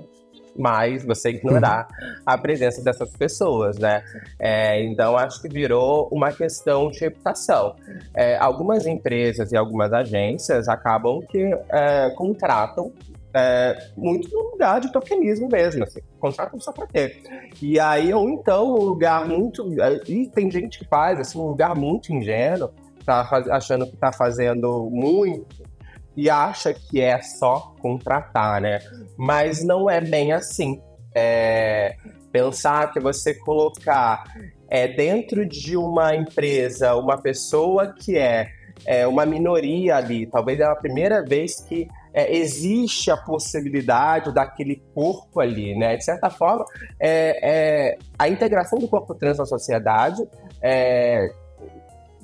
mais 0.56 1.06
você 1.06 1.30
ignorar 1.30 1.88
a 2.26 2.38
presença 2.38 2.84
dessas 2.84 3.12
pessoas, 3.16 3.78
né? 3.78 4.04
É, 4.40 4.84
então 4.84 5.18
acho 5.18 5.42
que 5.42 5.50
virou 5.50 6.10
uma 6.12 6.32
questão 6.32 6.90
de 6.90 7.00
reputação. 7.00 7.76
É, 8.16 8.38
algumas 8.38 8.86
empresas 8.86 9.52
e 9.52 9.58
algumas 9.58 9.94
agências 9.94 10.68
acabam 10.68 11.22
que 11.22 11.52
é, 11.70 12.10
contratam 12.12 12.92
é, 13.34 13.78
muito 13.96 14.30
no 14.32 14.52
lugar 14.52 14.82
de 14.82 14.92
tokenismo 14.92 15.48
mesmo, 15.50 15.84
assim, 15.84 16.00
contratam 16.20 16.60
só 16.60 16.72
para 16.72 16.88
ter. 16.88 17.22
E 17.62 17.80
aí, 17.80 18.14
ou 18.14 18.30
então, 18.30 18.74
um 18.74 18.84
lugar 18.84 19.28
muito. 19.28 19.68
E 20.08 20.28
tem 20.28 20.50
gente 20.50 20.80
que 20.80 20.86
faz, 20.86 21.20
assim, 21.20 21.38
um 21.38 21.48
lugar 21.48 21.76
muito 21.76 22.12
ingênuo, 22.12 22.72
tá 23.06 23.22
achando 23.52 23.86
que 23.86 23.98
tá 23.98 24.12
fazendo 24.12 24.90
muito 24.92 25.69
e 26.16 26.30
acha 26.30 26.74
que 26.74 27.02
é 27.02 27.22
só 27.22 27.74
contratar, 27.82 28.62
né? 28.62 28.80
Mas 29.18 29.64
não 29.64 29.90
é 29.90 30.02
bem 30.02 30.32
assim. 30.34 30.82
É, 31.16 31.96
pensar 32.32 32.92
que 32.92 33.00
você 33.00 33.34
colocar 33.34 34.24
é, 34.70 34.88
dentro 34.88 35.46
de 35.46 35.76
uma 35.76 36.16
empresa 36.16 36.96
uma 36.96 37.18
pessoa 37.18 37.94
que 37.94 38.18
é, 38.18 38.50
é 38.86 39.08
uma 39.08 39.26
minoria 39.26 39.96
ali, 39.96 40.28
talvez 40.28 40.60
é 40.60 40.64
a 40.64 40.76
primeira 40.76 41.24
vez 41.24 41.60
que 41.62 41.88
é, 42.14 42.36
existe 42.36 43.12
a 43.12 43.18
possibilidade 43.18 44.34
daquele 44.34 44.84
corpo 44.94 45.40
ali, 45.40 45.76
né? 45.78 45.96
De 45.96 46.04
certa 46.04 46.30
forma, 46.30 46.66
é, 47.00 47.40
é 47.42 47.98
a 48.18 48.28
integração 48.28 48.80
do 48.80 48.88
corpo 48.88 49.14
trans 49.16 49.38
na 49.38 49.46
sociedade 49.46 50.22
é, 50.62 51.32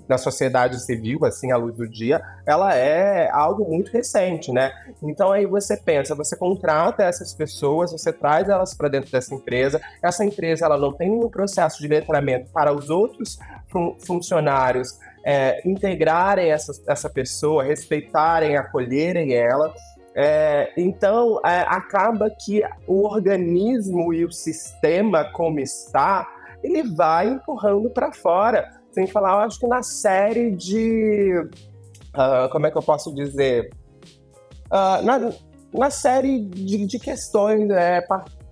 na 0.08 0.18
sociedade 0.18 0.80
civil, 0.84 1.26
assim, 1.26 1.52
à 1.52 1.58
luz 1.58 1.76
do 1.76 1.88
dia, 1.88 2.22
ela 2.46 2.76
é 2.76 3.30
algo 3.32 3.66
muito 3.66 3.92
recente, 3.92 4.52
né? 4.52 4.72
Então 5.02 5.32
aí 5.32 5.46
você 5.46 5.78
pensa, 5.78 6.16
você 6.16 6.36
contrata 6.36 7.04
essas 7.04 7.34
pessoas, 7.34 7.92
você 7.92 8.14
traz 8.14 8.50
elas 8.50 8.74
para 8.74 8.90
dentro 8.90 9.12
dessa 9.12 9.34
empresa, 9.34 9.82
essa 10.02 10.24
empresa 10.24 10.66
ela 10.66 10.78
não 10.78 10.94
tem 10.94 11.10
nenhum 11.10 11.30
processo 11.30 11.82
de 11.82 11.88
letramento 11.88 12.50
para 12.52 12.74
os 12.74 12.90
outros 12.90 13.38
fun 13.68 13.96
funcionários 14.00 14.98
é, 15.26 15.68
integrarem 15.68 16.52
essa, 16.52 16.72
essa 16.88 17.10
pessoa, 17.10 17.64
respeitarem, 17.64 18.56
acolherem 18.56 19.34
ela. 19.34 19.74
É, 20.14 20.72
então, 20.78 21.42
é, 21.44 21.62
acaba 21.68 22.30
que 22.30 22.64
o 22.88 23.06
organismo 23.06 24.14
e 24.14 24.24
o 24.24 24.32
sistema 24.32 25.26
como 25.34 25.60
está, 25.60 26.28
ele 26.64 26.84
vai 26.84 27.28
empurrando 27.28 27.90
para 27.90 28.14
fora 28.14 28.72
sem 28.96 29.06
falar, 29.06 29.34
eu 29.34 29.40
acho 29.40 29.60
que 29.60 29.68
na 29.68 29.84
série 29.84 30.52
de. 30.52 31.38
Uh, 32.16 32.50
como 32.50 32.66
é 32.66 32.72
que 32.72 32.78
eu 32.78 32.82
posso 32.82 33.14
dizer? 33.14 33.70
Uh, 34.68 35.04
na, 35.04 35.34
na 35.74 35.90
série 35.90 36.40
de, 36.40 36.86
de 36.86 36.98
questões 36.98 37.70
é, 37.70 38.02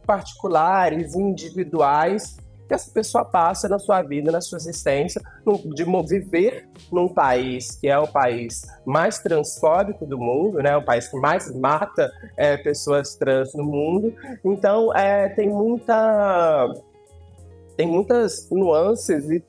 particulares, 0.06 1.16
individuais, 1.16 2.36
que 2.68 2.74
essa 2.74 2.92
pessoa 2.92 3.24
passa 3.24 3.70
na 3.70 3.80
sua 3.80 4.02
vida, 4.02 4.32
na 4.32 4.42
sua 4.42 4.58
existência, 4.58 5.22
de 5.74 5.86
viver 6.08 6.68
num 6.92 7.08
país 7.08 7.76
que 7.80 7.88
é 7.88 7.98
o 7.98 8.08
país 8.08 8.64
mais 8.86 9.20
transfóbico 9.20 10.06
do 10.06 10.18
mundo, 10.18 10.62
né? 10.62 10.76
O 10.76 10.84
país 10.84 11.08
que 11.08 11.18
mais 11.18 11.54
mata 11.56 12.12
é, 12.36 12.58
pessoas 12.58 13.16
trans 13.16 13.54
no 13.54 13.64
mundo. 13.64 14.14
Então, 14.44 14.94
é, 14.94 15.30
tem 15.30 15.50
muita 15.50 16.70
tem 17.76 17.88
muitas 17.88 18.50
nuances 18.52 19.30
e 19.32 19.44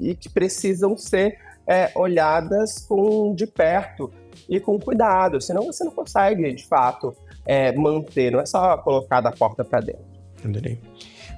e 0.00 0.14
que 0.14 0.28
precisam 0.28 0.96
ser 0.96 1.38
é, 1.66 1.90
olhadas 1.94 2.84
com, 2.88 3.34
de 3.34 3.46
perto 3.46 4.10
e 4.48 4.58
com 4.58 4.78
cuidado, 4.78 5.40
senão 5.40 5.66
você 5.66 5.84
não 5.84 5.92
consegue, 5.92 6.52
de 6.52 6.66
fato, 6.66 7.14
é, 7.46 7.72
manter, 7.72 8.32
não 8.32 8.40
é 8.40 8.46
só 8.46 8.76
colocar 8.78 9.20
da 9.20 9.30
porta 9.30 9.64
para 9.64 9.80
dentro. 9.80 10.04
Adorei. 10.44 10.80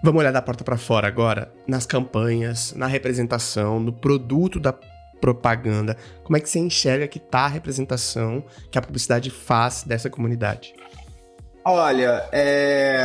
Vamos 0.02 0.20
olhar 0.20 0.32
da 0.32 0.42
porta 0.42 0.64
para 0.64 0.76
fora 0.76 1.06
agora, 1.06 1.52
nas 1.66 1.86
campanhas, 1.86 2.72
na 2.74 2.86
representação, 2.86 3.78
no 3.78 3.92
produto 3.92 4.58
da 4.58 4.74
propaganda. 5.20 5.96
Como 6.24 6.36
é 6.36 6.40
que 6.40 6.48
você 6.48 6.58
enxerga 6.58 7.06
que 7.06 7.20
tá 7.20 7.40
a 7.40 7.48
representação 7.48 8.44
que 8.70 8.78
a 8.78 8.82
publicidade 8.82 9.30
faz 9.30 9.84
dessa 9.84 10.10
comunidade? 10.10 10.74
Olha, 11.64 12.28
é... 12.32 13.04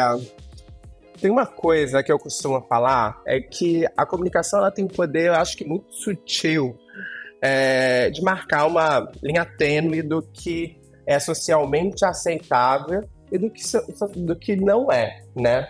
Tem 1.20 1.32
uma 1.32 1.46
coisa 1.46 2.04
que 2.04 2.12
eu 2.12 2.20
costumo 2.20 2.62
falar, 2.68 3.22
é 3.26 3.40
que 3.40 3.86
a 3.98 4.06
comunicação 4.06 4.60
ela 4.60 4.72
tem 4.72 4.86
um 4.86 4.88
poder, 4.88 5.28
eu 5.28 5.34
acho 5.34 5.58
que 5.58 5.66
muito 5.66 5.92
sutil, 5.94 6.78
é, 7.42 8.10
de 8.10 8.22
marcar 8.22 8.68
uma 8.68 9.12
linha 9.24 9.46
tênue 9.46 10.02
do 10.02 10.22
que 10.22 10.80
é 11.06 11.20
socialmente 11.20 12.06
aceitável 12.06 13.04
e 13.32 13.38
do 13.38 13.50
que, 13.50 13.62
do 14.16 14.36
que 14.36 14.56
não 14.56 14.92
é, 14.92 15.22
né? 15.36 15.68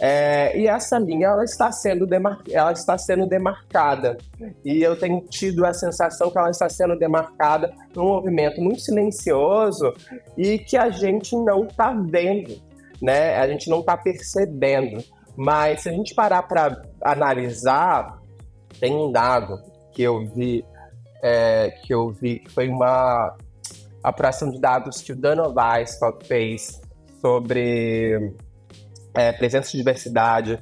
É, 0.00 0.56
e 0.56 0.68
essa 0.68 0.98
linha 0.98 1.28
ela 1.28 1.44
está 1.44 1.72
sendo 1.72 2.06
demar, 2.06 2.40
ela 2.50 2.72
está 2.72 2.96
sendo 2.96 3.26
demarcada 3.26 4.16
e 4.64 4.80
eu 4.80 4.96
tenho 4.96 5.20
tido 5.22 5.66
a 5.66 5.72
sensação 5.72 6.30
que 6.30 6.38
ela 6.38 6.50
está 6.50 6.68
sendo 6.68 6.96
demarcada 6.96 7.72
num 7.94 8.04
movimento 8.04 8.60
muito 8.60 8.80
silencioso 8.80 9.92
e 10.36 10.58
que 10.58 10.76
a 10.76 10.88
gente 10.88 11.34
não 11.36 11.64
está 11.64 11.92
vendo 11.92 12.60
né? 13.02 13.36
A 13.36 13.46
gente 13.46 13.68
não 13.68 13.80
está 13.80 13.96
percebendo. 13.96 15.02
Mas 15.36 15.82
se 15.82 15.88
a 15.88 15.92
gente 15.92 16.14
parar 16.14 16.42
para 16.42 16.82
analisar, 17.02 18.18
tem 18.80 18.94
um 18.94 19.12
dado 19.12 19.62
que 19.92 20.02
eu 20.02 20.26
vi, 20.26 20.64
é, 21.22 21.70
que 21.84 21.94
eu 21.94 22.10
vi, 22.10 22.40
que 22.40 22.50
foi 22.50 22.68
uma 22.68 23.36
apuração 24.02 24.50
de 24.50 24.60
dados 24.60 25.00
que 25.00 25.12
o 25.12 25.16
Dano 25.16 25.54
Weisskopf 25.56 26.26
fez 26.26 26.80
sobre 27.20 28.34
é, 29.14 29.32
presença 29.32 29.70
de 29.70 29.78
diversidade 29.78 30.58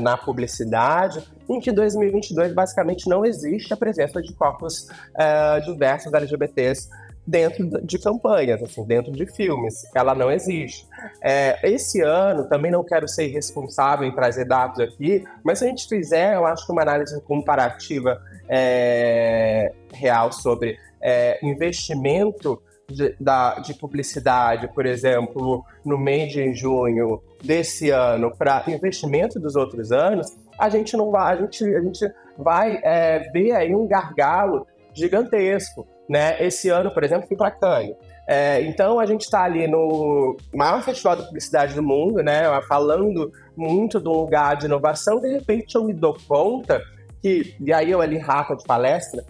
na 0.00 0.16
publicidade, 0.16 1.22
em 1.48 1.58
que 1.60 1.70
em 1.70 1.74
2022 1.74 2.54
basicamente 2.54 3.08
não 3.08 3.24
existe 3.24 3.74
a 3.74 3.76
presença 3.76 4.22
de 4.22 4.32
corpos 4.34 4.86
é, 5.16 5.60
diversos 5.60 6.12
LGBTs 6.12 6.88
dentro 7.28 7.84
de 7.84 7.98
campanhas, 7.98 8.62
assim, 8.62 8.82
dentro 8.86 9.12
de 9.12 9.26
filmes. 9.26 9.86
Ela 9.94 10.14
não 10.14 10.32
existe. 10.32 10.86
É, 11.22 11.58
esse 11.62 12.00
ano, 12.00 12.48
também 12.48 12.70
não 12.70 12.82
quero 12.82 13.06
ser 13.06 13.28
irresponsável 13.28 14.08
em 14.08 14.14
trazer 14.14 14.46
dados 14.46 14.80
aqui, 14.80 15.22
mas 15.44 15.58
se 15.58 15.66
a 15.66 15.68
gente 15.68 15.86
fizer, 15.86 16.36
eu 16.36 16.46
acho 16.46 16.64
que 16.64 16.72
uma 16.72 16.80
análise 16.80 17.20
comparativa 17.22 18.18
é, 18.48 19.70
real 19.92 20.32
sobre 20.32 20.78
é, 21.02 21.38
investimento 21.46 22.62
de, 22.88 23.14
da, 23.20 23.56
de 23.58 23.74
publicidade, 23.74 24.66
por 24.68 24.86
exemplo, 24.86 25.62
no 25.84 25.98
mês 25.98 26.32
de 26.32 26.54
junho 26.54 27.22
desse 27.44 27.90
ano, 27.90 28.34
para 28.34 28.64
investimento 28.68 29.38
dos 29.38 29.54
outros 29.54 29.92
anos, 29.92 30.34
a 30.58 30.70
gente 30.70 30.96
não 30.96 31.10
vai, 31.10 31.34
a 31.34 31.40
gente, 31.42 31.62
a 31.62 31.80
gente 31.82 32.10
vai 32.38 32.80
é, 32.82 33.30
ver 33.30 33.52
aí 33.52 33.74
um 33.74 33.86
gargalo 33.86 34.66
gigantesco. 34.94 35.86
Né? 36.08 36.42
Esse 36.42 36.70
ano, 36.70 36.90
por 36.90 37.04
exemplo, 37.04 37.28
fui 37.28 37.36
para 37.36 37.50
Cannes. 37.50 37.94
É, 38.26 38.60
então 38.62 39.00
a 39.00 39.06
gente 39.06 39.22
está 39.22 39.42
ali 39.42 39.66
no 39.66 40.36
maior 40.54 40.82
festival 40.82 41.16
de 41.16 41.24
publicidade 41.24 41.74
do 41.74 41.82
mundo, 41.82 42.22
né? 42.22 42.42
Falando 42.68 43.32
muito 43.56 43.98
de 43.98 44.08
um 44.08 44.12
lugar 44.12 44.56
de 44.56 44.66
inovação, 44.66 45.18
de 45.18 45.32
repente 45.32 45.74
eu 45.74 45.84
me 45.84 45.94
dou 45.94 46.14
conta 46.28 46.82
que, 47.22 47.56
e 47.58 47.72
aí 47.72 47.90
eu 47.90 48.02
ali 48.02 48.18
raca 48.18 48.54
de 48.54 48.64
palestra, 48.64 49.24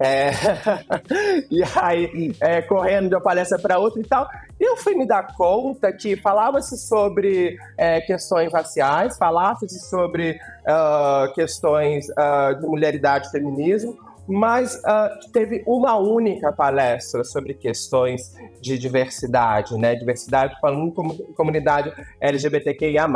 é, 0.00 0.30
e 1.50 1.62
aí, 1.80 2.34
é, 2.40 2.62
correndo 2.62 3.08
de 3.08 3.14
uma 3.14 3.20
palestra 3.20 3.58
para 3.58 3.78
outra 3.78 4.00
e 4.00 4.04
tal, 4.04 4.28
eu 4.58 4.76
fui 4.76 4.94
me 4.94 5.06
dar 5.06 5.34
conta 5.36 5.92
que 5.92 6.16
falava-se 6.16 6.76
sobre 6.78 7.56
é, 7.76 8.00
questões 8.00 8.52
raciais, 8.52 9.16
falava-se 9.16 9.78
sobre 9.88 10.38
uh, 10.66 11.32
questões 11.34 12.06
uh, 12.10 12.58
de 12.60 12.66
mulheridade 12.66 13.28
e 13.28 13.30
feminismo, 13.30 13.96
mas 14.28 14.74
uh, 14.76 15.32
teve 15.32 15.62
uma 15.66 15.96
única 15.96 16.52
palestra 16.52 17.24
sobre 17.24 17.54
questões 17.54 18.36
de 18.60 18.78
diversidade, 18.78 19.76
né? 19.78 19.94
Diversidade 19.94 20.54
falando 20.60 20.92
como 20.92 21.16
comunidade 21.34 21.92
LGBTQIA+. 22.20 23.08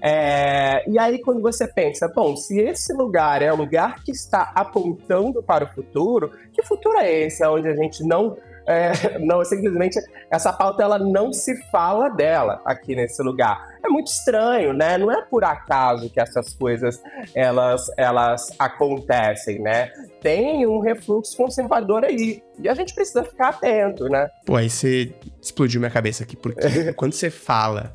É, 0.00 0.88
e 0.88 0.98
aí 0.98 1.20
quando 1.20 1.42
você 1.42 1.66
pensa, 1.66 2.06
bom, 2.14 2.36
se 2.36 2.60
esse 2.60 2.92
lugar 2.92 3.42
é 3.42 3.52
o 3.52 3.56
lugar 3.56 4.02
que 4.04 4.12
está 4.12 4.52
apontando 4.54 5.42
para 5.42 5.64
o 5.64 5.68
futuro, 5.68 6.30
que 6.52 6.62
futuro 6.62 6.98
é 6.98 7.12
esse 7.12 7.44
onde 7.46 7.68
a 7.68 7.74
gente 7.74 8.04
não 8.04 8.36
é, 8.66 9.18
não, 9.18 9.44
simplesmente 9.44 9.98
essa 10.30 10.52
pauta 10.52 10.82
ela 10.82 10.98
não 10.98 11.32
se 11.32 11.56
fala 11.70 12.08
dela 12.08 12.60
aqui 12.64 12.94
nesse 12.96 13.22
lugar. 13.22 13.76
É 13.84 13.88
muito 13.88 14.08
estranho, 14.08 14.72
né? 14.72 14.98
Não 14.98 15.10
é 15.12 15.22
por 15.22 15.44
acaso 15.44 16.10
que 16.10 16.20
essas 16.20 16.52
coisas 16.54 17.00
elas, 17.34 17.90
elas 17.96 18.52
acontecem, 18.58 19.60
né? 19.60 19.92
tem 20.26 20.66
um 20.66 20.80
refluxo 20.80 21.36
conservador 21.36 22.04
aí. 22.04 22.42
E 22.58 22.68
a 22.68 22.74
gente 22.74 22.92
precisa 22.92 23.22
ficar 23.22 23.50
atento, 23.50 24.08
né? 24.08 24.28
Pô, 24.44 24.56
aí 24.56 24.68
você 24.68 25.14
explodiu 25.40 25.80
minha 25.80 25.90
cabeça 25.90 26.24
aqui, 26.24 26.36
porque 26.36 26.92
quando 26.94 27.12
você 27.12 27.30
fala 27.30 27.94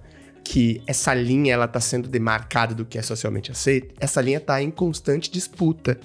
que 0.52 0.84
essa 0.86 1.14
linha 1.14 1.54
ela 1.54 1.66
tá 1.66 1.80
sendo 1.80 2.10
demarcada 2.10 2.76
do 2.76 2.84
que 2.84 2.98
é 2.98 3.02
socialmente 3.02 3.50
aceito, 3.50 3.96
essa 4.02 4.20
linha 4.20 4.38
tá 4.38 4.62
em 4.62 4.70
constante 4.70 5.32
disputa. 5.32 5.98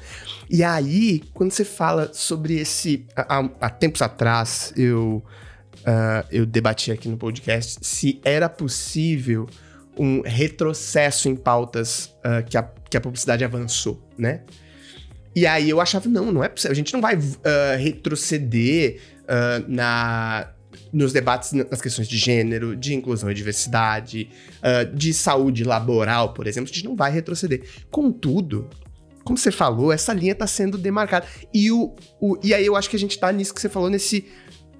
E 0.48 0.62
aí, 0.62 1.20
quando 1.34 1.50
você 1.50 1.64
fala 1.64 2.12
sobre 2.12 2.60
esse. 2.60 3.04
Há, 3.16 3.40
há 3.60 3.68
tempos 3.68 4.02
atrás, 4.02 4.72
eu, 4.76 5.20
uh, 5.80 6.24
eu 6.30 6.46
debati 6.46 6.92
aqui 6.92 7.08
no 7.08 7.16
podcast 7.16 7.84
se 7.84 8.20
era 8.24 8.48
possível 8.48 9.48
um 9.98 10.22
retrocesso 10.24 11.28
em 11.28 11.34
pautas 11.34 12.14
uh, 12.24 12.48
que, 12.48 12.56
a, 12.56 12.62
que 12.88 12.96
a 12.96 13.00
publicidade 13.00 13.44
avançou, 13.44 14.00
né? 14.16 14.42
E 15.34 15.44
aí 15.44 15.68
eu 15.68 15.80
achava, 15.80 16.08
não, 16.08 16.30
não 16.30 16.44
é 16.44 16.48
possível. 16.48 16.70
A 16.70 16.76
gente 16.76 16.92
não 16.92 17.00
vai 17.00 17.16
uh, 17.16 17.20
retroceder 17.80 19.00
uh, 19.24 19.64
na, 19.66 20.52
nos 20.92 21.12
debates 21.12 21.52
nas 21.52 21.80
questões 21.80 22.08
de 22.08 22.16
gênero, 22.16 22.76
de 22.76 22.94
inclusão 22.94 23.30
e 23.30 23.34
diversidade, 23.34 24.30
uh, 24.58 24.94
de 24.94 25.12
saúde 25.12 25.64
laboral, 25.64 26.32
por 26.32 26.46
exemplo. 26.46 26.70
A 26.70 26.74
gente 26.74 26.84
não 26.84 26.96
vai 26.96 27.10
retroceder. 27.10 27.62
Contudo, 27.90 28.68
como 29.24 29.36
você 29.36 29.50
falou, 29.50 29.92
essa 29.92 30.12
linha 30.12 30.32
está 30.32 30.46
sendo 30.46 30.78
demarcada. 30.78 31.26
E, 31.52 31.70
o, 31.72 31.94
o, 32.20 32.38
e 32.42 32.54
aí 32.54 32.64
eu 32.64 32.76
acho 32.76 32.88
que 32.88 32.96
a 32.96 32.98
gente 32.98 33.12
está 33.12 33.30
nisso 33.32 33.52
que 33.52 33.60
você 33.60 33.68
falou, 33.68 33.90
nesse, 33.90 34.26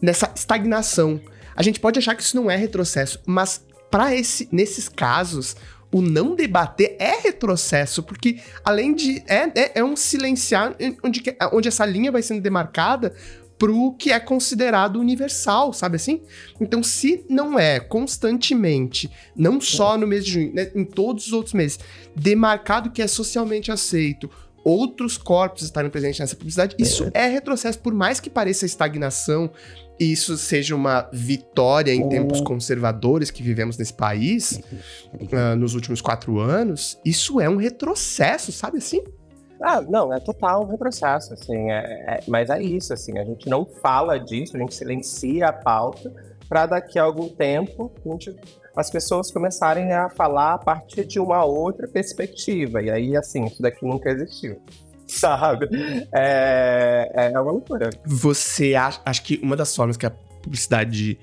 nessa 0.01 0.33
estagnação. 0.35 1.21
A 1.55 1.63
gente 1.63 1.81
pode 1.81 1.99
achar 1.99 2.15
que 2.15 2.23
isso 2.23 2.37
não 2.37 2.51
é 2.51 2.57
retrocesso, 2.57 3.21
mas 3.27 3.65
para 3.91 4.15
esse, 4.15 4.49
nesses 4.53 4.89
casos, 4.89 5.57
o 5.93 6.03
não 6.03 6.35
debater 6.35 6.97
é 6.99 7.21
retrocesso, 7.21 8.03
porque 8.03 8.41
além 8.65 8.95
de. 8.95 9.23
É, 9.27 9.51
é, 9.55 9.73
é 9.77 9.85
um 9.85 9.97
silenciar 9.97 10.77
onde, 11.03 11.23
onde 11.53 11.69
essa 11.69 11.87
linha 11.87 12.13
vai 12.13 12.23
sendo 12.23 12.41
demarcada 12.41 13.15
pro 13.59 13.93
que 13.93 14.13
é 14.13 14.21
considerado 14.21 15.01
universal, 15.01 15.73
sabe 15.73 15.97
assim? 15.97 16.23
Então, 16.61 16.83
se 16.83 17.25
não 17.29 17.59
é 17.59 17.81
constantemente, 17.81 19.11
não 19.35 19.61
só 19.61 19.97
no 19.97 20.07
mês 20.07 20.25
de 20.25 20.33
junho, 20.33 20.55
né, 20.55 20.71
em 20.75 20.85
todos 20.85 21.27
os 21.27 21.33
outros 21.33 21.55
meses, 21.55 21.79
demarcado 22.15 22.91
que 22.91 23.01
é 23.01 23.07
socialmente 23.07 23.73
aceito, 23.73 24.31
outros 24.65 25.17
corpos 25.17 25.63
estarem 25.63 25.91
presentes 25.91 26.21
nessa 26.21 26.35
publicidade, 26.35 26.77
isso 26.79 27.09
é 27.15 27.27
retrocesso, 27.29 27.79
por 27.79 27.95
mais 27.95 28.21
que 28.21 28.29
pareça 28.29 28.67
estagnação 28.67 29.51
isso 29.99 30.37
seja 30.37 30.75
uma 30.75 31.09
vitória 31.13 31.93
em 31.93 32.09
tempos 32.09 32.39
uhum. 32.39 32.45
conservadores 32.45 33.31
que 33.31 33.43
vivemos 33.43 33.79
nesse 33.79 33.95
país 33.95 34.61
uh, 35.15 35.57
nos 35.57 35.75
últimos 35.75 36.01
quatro 36.01 36.39
anos, 36.39 36.99
isso 37.05 37.41
é 37.41 37.49
um 37.49 37.57
retrocesso, 37.57 38.53
sabe 38.53 38.79
assim? 38.79 39.03
Ah, 39.61 39.81
não, 39.81 40.13
é 40.13 40.21
total 40.21 40.65
um 40.65 40.71
retrocesso, 40.71 41.33
assim, 41.35 41.71
é, 41.71 42.05
é, 42.07 42.21
mas 42.29 42.51
é 42.51 42.63
isso, 42.63 42.93
assim, 42.93 43.19
a 43.19 43.25
gente 43.25 43.49
não 43.49 43.65
fala 43.65 44.19
disso, 44.19 44.57
a 44.57 44.61
gente 44.61 44.75
silencia 44.75 45.47
a 45.49 45.53
pauta 45.53 46.13
para 46.49 46.67
daqui 46.67 46.99
a 46.99 47.03
algum 47.03 47.29
tempo 47.29 47.93
gente, 48.07 48.37
as 48.77 48.91
pessoas 48.91 49.31
começarem 49.31 49.93
a 49.93 50.09
falar 50.09 50.55
a 50.55 50.59
partir 50.59 51.07
de 51.07 51.19
uma 51.19 51.45
outra 51.45 51.89
perspectiva, 51.89 52.83
e 52.83 52.91
aí, 52.91 53.17
assim, 53.17 53.45
isso 53.47 53.63
daqui 53.63 53.85
nunca 53.85 54.11
existiu 54.11 54.61
sabe? 55.07 55.69
É, 56.13 57.31
é 57.33 57.41
uma 57.41 57.53
loucura. 57.53 57.91
Você 58.05 58.75
acha, 58.75 59.01
acho 59.05 59.23
que 59.23 59.39
uma 59.43 59.57
das 59.57 59.75
formas 59.75 59.97
que 59.97 60.05
a 60.05 60.11
publicidade 60.11 61.19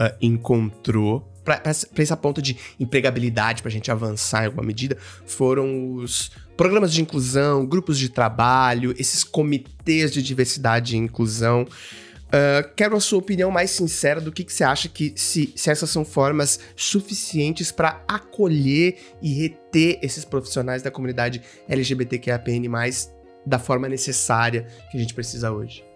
uh, 0.00 0.16
encontrou 0.20 1.26
para 1.44 1.62
esse 1.70 2.16
ponto 2.16 2.40
de 2.42 2.56
empregabilidade, 2.78 3.62
para 3.62 3.68
a 3.68 3.72
gente 3.72 3.90
avançar 3.90 4.42
em 4.42 4.46
alguma 4.46 4.64
medida, 4.64 4.96
foram 5.26 5.94
os 5.94 6.30
programas 6.60 6.92
de 6.92 7.00
inclusão, 7.00 7.64
grupos 7.64 7.98
de 7.98 8.10
trabalho, 8.10 8.94
esses 8.98 9.24
comitês 9.24 10.12
de 10.12 10.22
diversidade 10.22 10.94
e 10.94 10.98
inclusão. 10.98 11.62
Uh, 11.62 12.70
quero 12.76 12.94
a 12.94 13.00
sua 13.00 13.18
opinião 13.18 13.50
mais 13.50 13.70
sincera 13.70 14.20
do 14.20 14.30
que, 14.30 14.44
que 14.44 14.52
você 14.52 14.62
acha 14.62 14.86
que 14.86 15.14
se, 15.16 15.54
se 15.56 15.70
essas 15.70 15.88
são 15.88 16.04
formas 16.04 16.60
suficientes 16.76 17.72
para 17.72 18.04
acolher 18.06 18.98
e 19.22 19.32
reter 19.32 20.00
esses 20.02 20.22
profissionais 20.22 20.82
da 20.82 20.90
comunidade 20.90 21.40
LGBTQIAPN+, 21.66 22.68
da 23.46 23.58
forma 23.58 23.88
necessária 23.88 24.66
que 24.90 24.98
a 24.98 25.00
gente 25.00 25.14
precisa 25.14 25.50
hoje? 25.50 25.89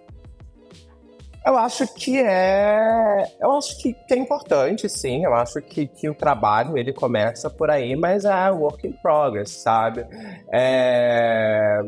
Eu 1.47 1.59
acho 1.59 1.87
que 1.95 2.19
é. 2.19 3.25
Eu 3.39 3.53
acho 3.53 3.79
que, 3.79 3.95
é 4.11 4.17
importante, 4.17 4.89
sim. 4.89 5.25
Eu 5.25 5.35
acho 5.35 5.61
que, 5.61 5.87
que 5.87 6.09
o 6.09 6.15
trabalho 6.15 6.79
ele 6.79 6.93
começa 6.93 7.51
por 7.51 7.71
aí, 7.71 7.95
mas 7.95 8.25
é 8.25 8.51
work 8.51 8.87
in 8.87 8.93
progress, 8.93 9.51
sabe? 9.51 10.07
É... 10.53 11.81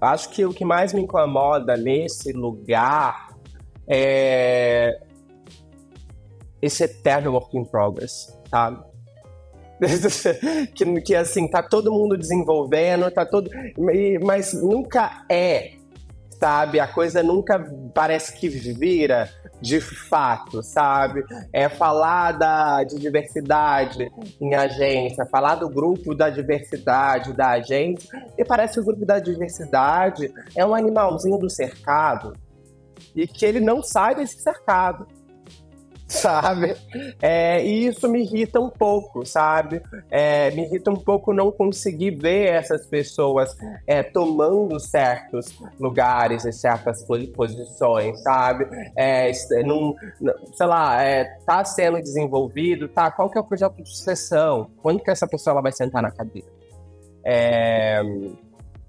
Acho 0.00 0.30
que 0.30 0.44
o 0.44 0.54
que 0.54 0.64
mais 0.64 0.92
me 0.92 1.02
incomoda 1.02 1.76
nesse 1.76 2.32
lugar 2.32 3.30
é 3.88 5.00
esse 6.62 6.84
eterno 6.84 7.32
work 7.32 7.56
in 7.56 7.64
progress, 7.64 8.38
sabe? 8.48 8.84
que, 10.74 11.00
que 11.00 11.16
assim, 11.16 11.48
tá 11.48 11.62
todo 11.62 11.92
mundo 11.92 12.16
desenvolvendo, 12.16 13.10
tá 13.10 13.24
todo. 13.24 13.50
Mas 14.22 14.52
nunca 14.52 15.24
é, 15.28 15.72
sabe? 16.40 16.80
A 16.80 16.88
coisa 16.88 17.22
nunca 17.22 17.62
parece 17.94 18.32
que 18.32 18.48
vira 18.48 19.28
de 19.60 19.78
fato, 19.78 20.62
sabe? 20.62 21.22
É 21.52 21.68
falar 21.68 22.32
da, 22.32 22.82
de 22.82 22.98
diversidade 22.98 24.10
em 24.40 24.54
agência, 24.54 25.26
falar 25.26 25.56
do 25.56 25.68
grupo 25.68 26.14
da 26.14 26.30
diversidade 26.30 27.34
da 27.34 27.50
agência, 27.50 28.08
e 28.38 28.44
parece 28.44 28.74
que 28.74 28.80
o 28.80 28.84
grupo 28.84 29.04
da 29.04 29.18
diversidade 29.18 30.32
é 30.56 30.64
um 30.64 30.74
animalzinho 30.74 31.36
do 31.36 31.50
cercado 31.50 32.32
e 33.14 33.26
que 33.26 33.44
ele 33.44 33.60
não 33.60 33.82
sai 33.82 34.14
desse 34.14 34.40
cercado 34.40 35.06
sabe? 36.10 36.76
É, 37.22 37.64
e 37.64 37.86
isso 37.86 38.08
me 38.08 38.22
irrita 38.22 38.60
um 38.60 38.68
pouco, 38.68 39.24
sabe? 39.24 39.80
É, 40.10 40.50
me 40.50 40.64
irrita 40.64 40.90
um 40.90 40.96
pouco 40.96 41.32
não 41.32 41.52
conseguir 41.52 42.10
ver 42.10 42.48
essas 42.48 42.84
pessoas 42.86 43.56
é, 43.86 44.02
tomando 44.02 44.78
certos 44.80 45.56
lugares 45.78 46.44
e 46.44 46.52
certas 46.52 47.06
posições, 47.34 48.20
sabe? 48.22 48.66
É, 48.96 49.30
num, 49.64 49.94
sei 50.52 50.66
lá, 50.66 51.02
é, 51.02 51.24
tá 51.46 51.64
sendo 51.64 52.00
desenvolvido, 52.00 52.88
tá? 52.88 53.10
Qual 53.10 53.30
que 53.30 53.38
é 53.38 53.40
o 53.40 53.44
projeto 53.44 53.82
de 53.82 53.88
sucessão? 53.88 54.68
Quando 54.82 55.00
que 55.00 55.10
essa 55.10 55.28
pessoa 55.28 55.52
ela 55.52 55.62
vai 55.62 55.72
sentar 55.72 56.02
na 56.02 56.10
cadeira? 56.10 56.48
É, 57.24 58.02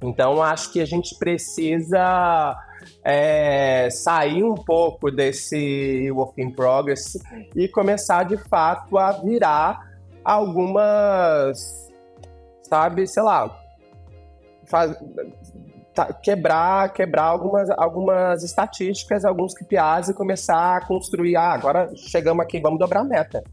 então, 0.01 0.41
acho 0.41 0.71
que 0.71 0.81
a 0.81 0.85
gente 0.85 1.15
precisa 1.17 2.55
é, 3.03 3.87
sair 3.91 4.43
um 4.43 4.55
pouco 4.55 5.11
desse 5.11 6.09
work 6.11 6.41
in 6.41 6.51
progress 6.51 7.17
e 7.55 7.67
começar 7.67 8.23
de 8.23 8.37
fato 8.37 8.97
a 8.97 9.11
virar 9.11 9.91
algumas, 10.23 11.87
sabe, 12.63 13.05
sei 13.05 13.21
lá, 13.21 13.59
faz, 14.65 14.95
tá, 15.93 16.11
quebrar, 16.13 16.91
quebrar 16.93 17.25
algumas, 17.25 17.69
algumas 17.69 18.43
estatísticas, 18.43 19.23
alguns 19.23 19.53
KPIs 19.53 20.09
e 20.09 20.13
começar 20.13 20.77
a 20.77 20.85
construir, 20.85 21.35
ah, 21.35 21.53
agora 21.53 21.91
chegamos 21.95 22.43
aqui, 22.43 22.59
vamos 22.59 22.79
dobrar 22.79 23.01
a 23.01 23.03
meta, 23.03 23.43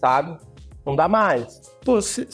sabe? 0.00 0.36
Não 0.84 0.96
dá 0.96 1.08
mais. 1.08 1.60
Pô, 1.84 2.00
você 2.00 2.26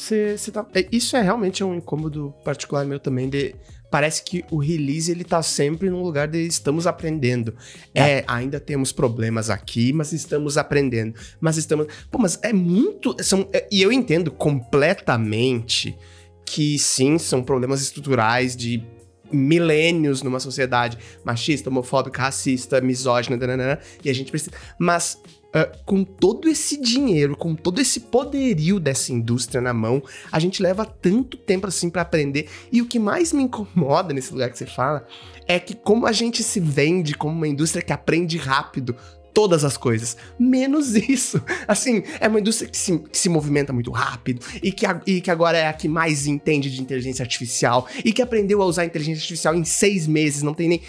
tá. 0.53 0.67
É, 0.75 0.87
isso 0.91 1.17
é 1.17 1.23
realmente 1.23 1.63
um 1.63 1.75
incômodo 1.75 2.35
particular 2.45 2.85
meu 2.85 2.99
também 2.99 3.29
de 3.29 3.55
parece 3.91 4.23
que 4.23 4.45
o 4.51 4.59
release 4.59 5.11
ele 5.11 5.25
tá 5.25 5.43
sempre 5.43 5.91
num 5.91 6.03
lugar 6.03 6.29
de 6.29 6.47
estamos 6.47 6.87
aprendendo. 6.87 7.55
É, 7.95 8.19
é 8.19 8.25
ainda 8.27 8.61
temos 8.61 8.93
problemas 8.93 9.51
aqui, 9.51 9.93
mas 9.93 10.13
estamos 10.13 10.57
aprendendo. 10.57 11.15
Mas 11.41 11.57
estamos. 11.57 11.87
Pô, 12.11 12.19
mas 12.19 12.39
é 12.43 12.53
muito. 12.53 13.15
São, 13.23 13.49
é, 13.53 13.67
e 13.71 13.83
eu 13.83 13.93
entendo 13.93 14.31
completamente 14.31 15.97
que 16.45 16.79
sim, 16.79 17.19
são 17.19 17.43
problemas 17.43 17.83
estruturais 17.83 18.57
de 18.57 18.83
milênios 19.31 20.23
numa 20.23 20.41
sociedade 20.41 20.97
machista, 21.23 21.69
homofóbica, 21.69 22.23
racista, 22.23 22.81
misógina, 22.81 23.37
dananana, 23.37 23.79
e 24.03 24.09
a 24.09 24.15
gente 24.15 24.31
precisa. 24.31 24.53
Mas 24.79 25.21
Uh, 25.59 25.85
com 25.85 26.05
todo 26.05 26.49
esse 26.49 26.81
dinheiro, 26.81 27.37
com 27.37 27.55
todo 27.55 27.81
esse 27.81 28.01
poderio 28.01 28.79
dessa 28.79 29.13
indústria 29.13 29.61
na 29.61 29.73
mão, 29.73 30.03
a 30.31 30.39
gente 30.39 30.63
leva 30.63 30.85
tanto 30.85 31.37
tempo 31.37 31.67
assim 31.67 31.91
para 31.91 32.03
aprender. 32.03 32.49
E 32.71 32.81
o 32.83 32.87
que 32.87 32.99
mais 32.99 33.33
me 33.33 33.43
incomoda 33.43 34.13
nesse 34.13 34.33
lugar 34.33 34.51
que 34.51 34.59
você 34.59 34.67
fala 34.67 35.07
é 35.47 35.59
que 35.59 35.75
como 35.75 36.07
a 36.07 36.13
gente 36.13 36.43
se 36.43 36.61
vende 36.61 37.15
como 37.15 37.35
uma 37.35 37.49
indústria 37.49 37.83
que 37.83 37.93
aprende 37.93 38.37
rápido 38.37 38.95
todas 39.39 39.65
as 39.65 39.77
coisas, 39.77 40.17
menos 40.37 40.97
isso. 41.09 41.41
Assim, 41.69 42.03
é 42.19 42.27
uma 42.27 42.41
indústria 42.41 42.69
que 42.69 42.77
se, 42.77 42.99
que 42.99 43.17
se 43.17 43.29
movimenta 43.29 43.73
muito 43.73 43.91
rápido 43.93 44.45
e 44.61 44.73
que, 44.73 44.85
a, 44.85 45.01
e 45.07 45.21
que 45.21 45.31
agora 45.31 45.57
é 45.57 45.69
a 45.69 45.73
que 45.73 45.87
mais 45.87 46.27
entende 46.27 46.69
de 46.69 46.81
inteligência 46.81 47.23
artificial 47.23 47.87
e 48.05 48.13
que 48.13 48.21
aprendeu 48.21 48.61
a 48.61 48.67
usar 48.67 48.85
inteligência 48.85 49.21
artificial 49.21 49.55
em 49.55 49.65
seis 49.65 50.09
meses, 50.09 50.43
não 50.43 50.53
tem 50.53 50.69
nem. 50.69 50.83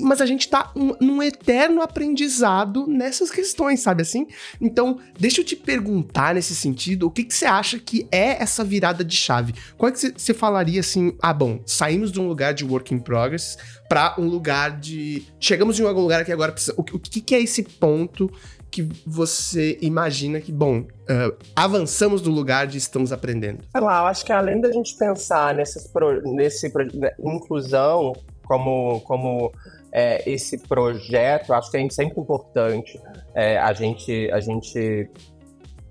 Mas 0.00 0.20
a 0.20 0.26
gente 0.26 0.48
tá 0.48 0.72
um, 0.74 0.94
num 1.00 1.22
eterno 1.22 1.80
aprendizado 1.82 2.86
nessas 2.86 3.30
questões, 3.30 3.80
sabe 3.80 4.02
assim? 4.02 4.26
Então, 4.60 4.98
deixa 5.18 5.40
eu 5.40 5.44
te 5.44 5.56
perguntar 5.56 6.34
nesse 6.34 6.54
sentido, 6.54 7.06
o 7.06 7.10
que, 7.10 7.24
que 7.24 7.34
você 7.34 7.46
acha 7.46 7.78
que 7.78 8.06
é 8.10 8.42
essa 8.42 8.64
virada 8.64 9.04
de 9.04 9.16
chave? 9.16 9.54
Qual 9.76 9.88
é 9.88 9.92
que 9.92 10.12
você 10.16 10.34
falaria 10.34 10.80
assim, 10.80 11.16
ah, 11.22 11.32
bom, 11.32 11.60
saímos 11.66 12.10
de 12.10 12.20
um 12.20 12.26
lugar 12.26 12.54
de 12.54 12.64
work 12.64 12.94
in 12.94 12.98
progress 12.98 13.56
para 13.88 14.14
um 14.18 14.26
lugar 14.26 14.78
de... 14.78 15.26
Chegamos 15.38 15.78
em 15.78 15.84
algum 15.84 16.00
lugar 16.00 16.24
que 16.24 16.32
agora 16.32 16.52
precisa... 16.52 16.74
O, 16.76 16.80
o 16.80 16.98
que, 16.98 17.20
que 17.20 17.34
é 17.34 17.40
esse 17.40 17.62
ponto 17.62 18.30
que 18.74 18.88
você 19.06 19.78
imagina 19.80 20.40
que, 20.40 20.50
bom, 20.50 20.80
uh, 20.80 21.36
avançamos 21.54 22.20
do 22.20 22.30
lugar 22.30 22.66
de 22.66 22.76
estamos 22.76 23.12
aprendendo? 23.12 23.60
Sei 23.70 23.80
lá, 23.80 24.00
eu 24.00 24.06
acho 24.06 24.24
que 24.24 24.32
além 24.32 24.60
da 24.60 24.72
gente 24.72 24.96
pensar 24.96 25.54
nesses 25.54 25.86
pro, 25.86 26.20
nesse 26.34 26.72
né, 26.92 27.12
inclusão 27.20 28.14
como, 28.46 29.00
como 29.00 29.52
é, 29.92 30.28
esse 30.28 30.58
projeto, 30.58 31.52
acho 31.52 31.70
que 31.70 31.76
é 31.76 31.88
sempre 31.90 32.20
importante 32.20 33.00
é, 33.34 33.58
a 33.58 33.72
gente 33.72 34.30
a 34.32 34.40
gente 34.40 35.08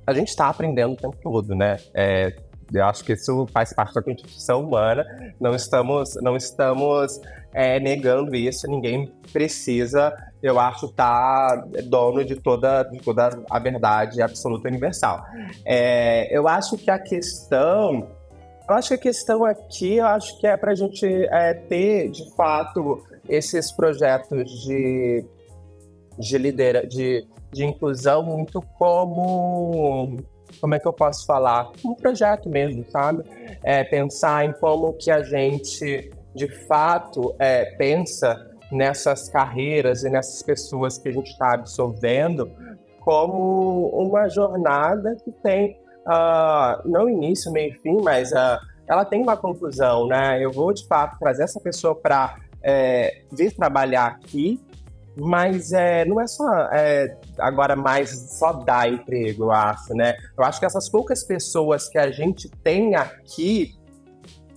a 0.06 0.14
gente 0.14 0.28
está 0.28 0.50
aprendendo 0.50 0.94
o 0.94 0.98
tempo 0.98 1.18
todo, 1.24 1.56
né? 1.56 1.78
É, 1.94 2.36
eu 2.74 2.86
acho 2.86 3.04
que 3.04 3.14
isso 3.14 3.48
faz 3.54 3.72
parte 3.72 3.94
da 3.94 4.02
constituição 4.02 4.64
humana. 4.64 5.06
Não 5.40 5.56
estamos 5.56 6.16
não 6.22 6.36
estamos 6.36 7.22
é, 7.54 7.80
negando 7.80 8.36
isso. 8.36 8.68
Ninguém 8.68 9.12
precisa, 9.32 10.14
eu 10.42 10.60
acho, 10.60 10.88
estar 10.88 11.62
tá 11.62 11.68
dono 11.86 12.26
de 12.26 12.36
toda 12.36 12.84
de 12.84 13.00
toda 13.00 13.30
a 13.50 13.60
verdade 13.60 14.22
absoluta 14.22 14.68
universal. 14.68 15.24
É, 15.66 16.36
eu 16.36 16.48
acho 16.48 16.78
que 16.78 16.92
a 16.92 17.00
questão 17.00 18.10
eu 18.68 18.76
acho 18.76 18.90
que 18.90 18.94
a 18.94 18.98
questão 18.98 19.46
aqui, 19.46 19.98
eu 19.98 20.06
acho 20.06 20.40
que 20.40 20.48
é 20.48 20.56
para 20.56 20.72
a 20.72 20.76
gente 20.76 21.06
é, 21.06 21.54
ter, 21.54 22.10
de 22.10 22.34
fato, 22.36 23.04
esses 23.28 23.72
projetos 23.72 24.50
de, 24.64 25.26
de 26.18 26.38
lidera, 26.38 26.86
de, 26.88 27.28
de 27.52 27.66
inclusão 27.66 28.24
muito 28.24 28.62
como 28.78 30.18
como 30.62 30.76
é 30.76 30.80
que 30.80 30.88
eu 30.88 30.94
posso 30.94 31.26
falar? 31.26 31.72
Um 31.84 31.96
projeto 31.96 32.50
mesmo, 32.50 32.86
sabe? 32.90 33.24
É, 33.64 33.84
pensar 33.84 34.46
em 34.46 34.54
como 34.54 34.94
que 34.94 35.10
a 35.10 35.24
gente, 35.24 36.12
de 36.36 36.48
fato, 36.68 37.36
é, 37.40 37.66
pensa 37.76 38.50
nessas 38.72 39.30
carreiras 39.30 40.04
e 40.04 40.10
nessas 40.10 40.42
pessoas 40.42 40.98
que 40.98 41.10
a 41.10 41.12
gente 41.12 41.32
está 41.32 41.54
absorvendo 41.54 42.52
como 43.00 43.90
uma 43.90 44.30
jornada 44.30 45.16
que 45.24 45.32
tem 45.32 45.78
uh, 46.08 46.88
não 46.88 47.10
início, 47.10 47.52
meio 47.52 47.74
fim, 47.82 48.02
mas 48.02 48.32
uh, 48.32 48.60
ela 48.88 49.06
tem 49.06 49.22
uma 49.22 49.38
conclusão, 49.38 50.08
né? 50.08 50.44
Eu 50.44 50.52
vou, 50.52 50.74
de 50.74 50.86
fato, 50.88 51.18
trazer 51.20 51.44
essa 51.44 51.60
pessoa 51.60 51.96
para 51.96 52.38
é, 52.62 53.24
vir 53.32 53.54
trabalhar 53.56 54.08
aqui, 54.08 54.60
mas 55.16 55.72
é, 55.74 56.06
não 56.06 56.20
é 56.20 56.28
só 56.28 56.48
é, 56.72 57.16
agora 57.40 57.76
mais 57.76 58.10
só 58.38 58.54
dar 58.54 58.92
emprego, 58.92 59.46
eu 59.46 59.52
acho, 59.52 59.94
né? 59.94 60.16
Eu 60.38 60.44
acho 60.44 60.60
que 60.60 60.66
essas 60.66 60.90
poucas 60.90 61.24
pessoas 61.24 61.88
que 61.88 61.98
a 61.98 62.12
gente 62.12 62.50
tem 62.64 62.96
aqui 62.96 63.76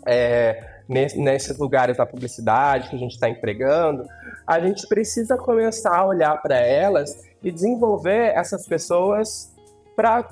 é, 0.07 0.77
nesses 0.89 1.59
lugares 1.59 1.97
da 1.97 2.07
publicidade 2.07 2.89
que 2.89 2.97
a 2.97 2.99
gente 2.99 3.13
está 3.13 3.29
empregando, 3.29 4.05
a 4.47 4.61
gente 4.61 4.87
precisa 4.87 5.37
começar 5.37 5.97
a 5.97 6.07
olhar 6.07 6.41
para 6.41 6.59
elas 6.59 7.25
e 7.43 7.51
desenvolver 7.51 8.33
essas 8.35 8.67
pessoas 8.67 9.53
para 9.97 10.23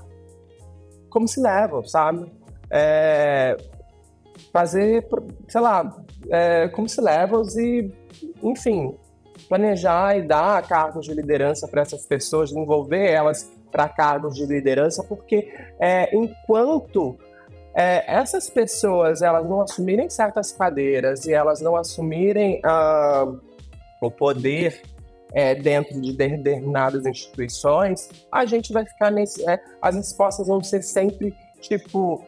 como 1.14 1.28
se 1.28 1.40
levam, 1.40 1.84
sabe? 1.84 2.26
É, 2.68 3.56
fazer, 4.52 5.06
sei 5.46 5.60
lá, 5.60 5.96
é, 6.28 6.68
como 6.68 6.88
se 6.88 7.00
levels 7.00 7.56
e, 7.56 7.88
enfim, 8.42 8.98
planejar 9.48 10.18
e 10.18 10.22
dar 10.22 10.66
cargos 10.66 11.06
de 11.06 11.14
liderança 11.14 11.68
para 11.68 11.82
essas 11.82 12.04
pessoas, 12.04 12.50
envolver 12.50 13.08
elas 13.08 13.48
para 13.70 13.88
cargos 13.88 14.34
de 14.34 14.44
liderança, 14.44 15.04
porque 15.04 15.52
é, 15.78 16.14
enquanto 16.14 17.16
é, 17.72 18.04
essas 18.12 18.50
pessoas 18.50 19.22
elas 19.22 19.48
não 19.48 19.60
assumirem 19.60 20.10
certas 20.10 20.50
cadeiras 20.50 21.26
e 21.26 21.32
elas 21.32 21.60
não 21.60 21.76
assumirem 21.76 22.60
uh, 22.64 23.40
o 24.00 24.10
poder 24.10 24.82
é, 25.34 25.54
dentro 25.54 26.00
de 26.00 26.12
determinadas 26.12 27.04
instituições, 27.04 28.08
a 28.30 28.46
gente 28.46 28.72
vai 28.72 28.86
ficar 28.86 29.10
nesse. 29.10 29.46
É, 29.48 29.60
as 29.82 29.96
respostas 29.96 30.46
vão 30.46 30.62
ser 30.62 30.82
sempre 30.82 31.34
tipo: 31.60 32.24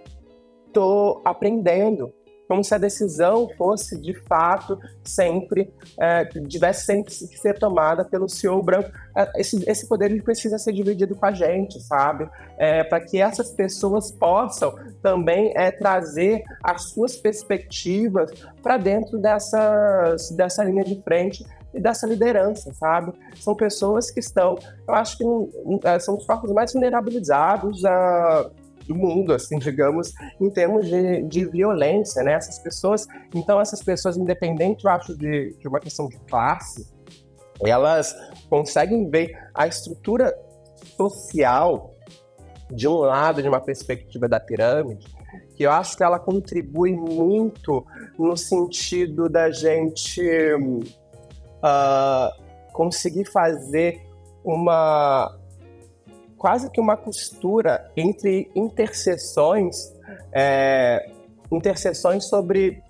tô 0.72 1.22
aprendendo, 1.24 2.12
como 2.48 2.62
se 2.62 2.74
a 2.74 2.78
decisão 2.78 3.48
fosse 3.56 4.00
de 4.00 4.14
fato 4.24 4.78
sempre 5.04 5.72
é, 5.98 6.24
tivesse 6.24 6.84
sempre 6.84 7.12
que 7.12 7.38
ser 7.38 7.58
tomada 7.58 8.04
pelo 8.04 8.28
CEO 8.28 8.62
branco. 8.62 8.90
É, 9.16 9.40
esse, 9.40 9.62
esse 9.68 9.88
poder 9.88 10.10
ele 10.10 10.22
precisa 10.22 10.58
ser 10.58 10.72
dividido 10.72 11.14
com 11.14 11.26
a 11.26 11.32
gente, 11.32 11.80
sabe? 11.80 12.28
É, 12.58 12.84
Para 12.84 13.00
que 13.00 13.20
essas 13.20 13.52
pessoas 13.52 14.10
possam 14.10 14.74
também 15.02 15.52
é, 15.56 15.70
trazer 15.70 16.42
as 16.62 16.90
suas 16.90 17.16
perspectivas 17.16 18.30
para 18.62 18.76
dentro 18.76 19.18
dessas, 19.18 20.30
dessa 20.30 20.64
linha 20.64 20.84
de 20.84 21.00
frente 21.02 21.44
e 21.76 21.80
dessa 21.80 22.06
liderança, 22.06 22.72
sabe? 22.74 23.12
São 23.36 23.54
pessoas 23.54 24.10
que 24.10 24.20
estão, 24.20 24.56
eu 24.88 24.94
acho 24.94 25.18
que 25.18 25.24
é, 25.84 25.98
são 25.98 26.16
os 26.16 26.26
corpos 26.26 26.50
mais 26.52 26.72
vulnerabilizados. 26.72 27.84
a 27.84 28.50
do 28.86 28.94
mundo, 28.94 29.32
assim, 29.32 29.58
digamos, 29.58 30.12
em 30.40 30.48
termos 30.48 30.86
de, 30.86 31.22
de 31.22 31.44
violência, 31.44 32.22
né? 32.22 32.34
Essas 32.34 32.58
pessoas, 32.60 33.06
então 33.34 33.60
essas 33.60 33.82
pessoas, 33.82 34.16
independente, 34.16 34.84
eu 34.84 34.90
acho, 34.92 35.16
de, 35.16 35.56
de 35.58 35.66
uma 35.66 35.80
questão 35.80 36.08
de 36.08 36.16
classe, 36.20 36.86
elas 37.64 38.14
conseguem 38.48 39.10
ver 39.10 39.36
a 39.52 39.66
estrutura 39.66 40.32
social 40.96 41.94
de 42.70 42.86
um 42.86 42.98
lado, 42.98 43.42
de 43.42 43.48
uma 43.48 43.60
perspectiva 43.60 44.28
da 44.28 44.38
pirâmide, 44.38 45.06
que 45.56 45.64
eu 45.64 45.70
acho 45.70 45.96
que 45.96 46.02
ela 46.02 46.18
contribui 46.18 46.92
muito 46.92 47.84
no 48.18 48.36
sentido 48.36 49.28
da 49.28 49.50
gente 49.50 50.22
uh, 51.66 52.72
conseguir 52.72 53.24
fazer 53.24 54.00
uma 54.44 55.36
quase 56.36 56.70
que 56.70 56.80
uma 56.80 56.96
costura 56.96 57.90
entre 57.96 58.50
interseções, 58.54 59.92
é, 60.32 61.10
interseções 61.50 62.28
sobre, 62.28 62.82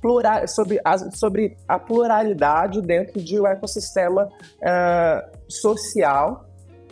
plural, 0.00 0.46
sobre, 0.46 0.80
a, 0.84 0.98
sobre 1.10 1.56
a 1.66 1.78
pluralidade 1.78 2.80
dentro 2.82 3.20
de 3.20 3.40
um 3.40 3.46
ecossistema 3.46 4.30
é, 4.62 5.28
social 5.48 6.46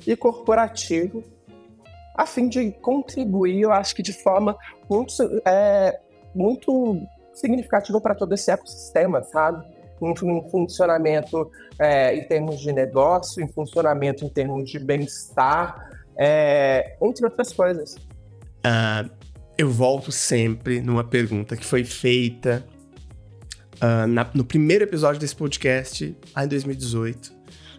e 0.07 0.16
corporativo, 0.16 1.23
a 2.16 2.27
fim 2.27 2.49
de 2.49 2.73
contribuir, 2.73 3.61
eu 3.61 3.73
acho 3.73 3.95
que 3.95 4.03
de 4.03 4.12
forma 4.12 4.57
muito, 4.88 5.12
é, 5.47 6.01
muito 6.35 7.07
significativa 7.35 8.01
para 8.01 8.14
todo 8.14 8.35
esse 8.35 8.51
ecossistema, 8.51 9.23
sabe? 9.23 9.64
Em 10.07 10.51
funcionamento 10.51 11.51
é, 11.79 12.17
em 12.17 12.27
termos 12.27 12.61
de 12.61 12.73
negócio, 12.73 13.43
em 13.43 13.49
funcionamento 13.49 14.25
em 14.25 14.29
termos 14.29 14.71
de 14.71 14.79
bem-estar, 14.79 15.91
é, 16.17 16.97
entre 17.01 17.25
outras 17.25 17.53
coisas. 17.53 17.95
Uh, 18.65 19.11
eu 19.57 19.71
volto 19.71 20.11
sempre 20.11 20.81
numa 20.81 21.05
pergunta 21.05 21.57
que 21.57 21.65
foi 21.65 21.85
feita 21.85 22.65
uh, 23.77 24.07
na, 24.07 24.29
no 24.35 24.45
primeiro 24.45 24.85
episódio 24.85 25.21
desse 25.21 25.37
podcast, 25.37 26.17
lá 26.35 26.45
em 26.45 26.49
2018, 26.49 27.33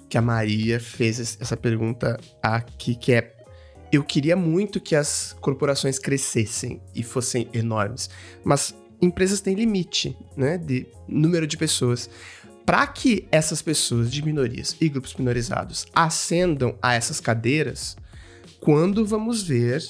que 0.10 0.18
a 0.18 0.22
Maria 0.22 0.80
fez 0.80 1.38
essa 1.42 1.58
pergunta 1.58 2.20
aqui, 2.42 2.96
que 2.96 3.14
é 3.14 3.34
eu 3.92 4.04
queria 4.04 4.36
muito 4.36 4.82
que 4.82 4.96
as 4.96 5.36
corporações 5.40 6.00
crescessem 6.00 6.82
e 6.96 7.04
fossem 7.04 7.48
enormes, 7.54 8.10
mas 8.44 8.76
empresas 9.04 9.42
têm 9.42 9.56
limite, 9.56 10.18
né, 10.36 10.58
de 10.58 10.88
número 11.08 11.46
de 11.46 11.58
pessoas. 11.58 12.10
Para 12.66 12.88
que 12.88 13.28
essas 13.30 13.62
pessoas 13.62 14.10
de 14.12 14.24
minorias 14.24 14.76
e 14.80 14.88
grupos 14.88 15.16
minorizados 15.16 15.86
ascendam 15.94 16.76
a 16.82 16.94
essas 16.94 17.20
cadeiras, 17.20 17.98
quando 18.62 19.06
vamos 19.06 19.44
ver 19.44 19.84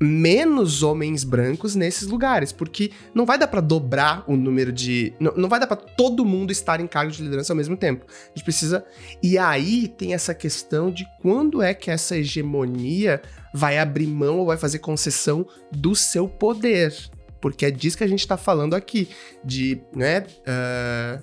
menos 0.00 0.82
homens 0.82 1.22
brancos 1.22 1.76
nesses 1.76 2.08
lugares, 2.08 2.50
porque 2.50 2.90
não 3.14 3.24
vai 3.24 3.38
dar 3.38 3.46
para 3.46 3.60
dobrar 3.60 4.24
o 4.26 4.36
número 4.36 4.72
de, 4.72 5.12
não, 5.20 5.32
não 5.36 5.48
vai 5.48 5.60
dar 5.60 5.68
para 5.68 5.76
todo 5.76 6.24
mundo 6.24 6.50
estar 6.50 6.80
em 6.80 6.86
cargo 6.86 7.12
de 7.12 7.22
liderança 7.22 7.52
ao 7.52 7.56
mesmo 7.56 7.76
tempo. 7.76 8.04
A 8.08 8.28
gente 8.36 8.44
precisa 8.44 8.84
e 9.22 9.38
aí 9.38 9.88
tem 9.88 10.14
essa 10.14 10.34
questão 10.34 10.90
de 10.90 11.06
quando 11.22 11.62
é 11.62 11.72
que 11.72 11.90
essa 11.90 12.16
hegemonia 12.16 13.22
vai 13.52 13.78
abrir 13.78 14.08
mão 14.08 14.38
ou 14.38 14.46
vai 14.46 14.56
fazer 14.56 14.80
concessão 14.80 15.46
do 15.70 15.94
seu 15.94 16.28
poder, 16.28 16.92
porque 17.44 17.66
é 17.66 17.70
disso 17.70 17.98
que 17.98 18.04
a 18.04 18.06
gente 18.06 18.20
está 18.20 18.38
falando 18.38 18.72
aqui, 18.72 19.06
de, 19.44 19.78
né, 19.94 20.24
uh, 20.48 21.22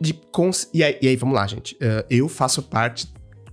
de 0.00 0.14
cons 0.14 0.66
e 0.72 0.82
aí, 0.82 0.96
e 1.02 1.08
aí, 1.08 1.14
vamos 1.14 1.34
lá, 1.34 1.46
gente, 1.46 1.74
uh, 1.74 2.02
eu 2.08 2.26
faço 2.26 2.62
parte 2.62 3.06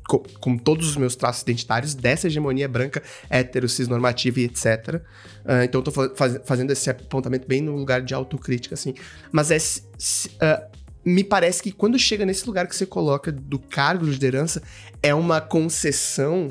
com, 0.07 0.19
com, 0.39 0.57
todos 0.57 0.87
os 0.87 0.95
meus 0.95 1.17
traços 1.17 1.41
identitários 1.41 1.93
dessa 1.93 2.27
hegemonia 2.27 2.69
branca, 2.69 3.03
hétero, 3.29 3.67
cisnormativa 3.67 4.39
e 4.39 4.45
etc. 4.45 4.63
Uh, 4.63 5.01
ah, 5.43 5.65
então 5.65 5.81
eu 5.81 5.83
tô 5.83 5.91
faz, 6.15 6.39
fazendo 6.45 6.71
esse 6.71 6.89
apontamento 6.89 7.45
bem 7.45 7.59
no 7.59 7.75
lugar 7.75 8.01
de 8.01 8.13
autocrítica, 8.13 8.75
assim. 8.75 8.93
Mas 9.29 9.51
é 9.51 9.57
me 11.03 11.23
parece 11.25 11.61
que 11.61 11.73
quando 11.73 11.99
chega 11.99 12.25
nesse 12.25 12.47
lugar 12.47 12.65
que 12.65 12.75
você 12.75 12.85
coloca 12.85 13.29
do 13.29 13.59
cargo 13.59 14.05
de 14.05 14.11
liderança, 14.11 14.63
é 15.03 15.13
uma 15.13 15.41
concessão 15.41 16.49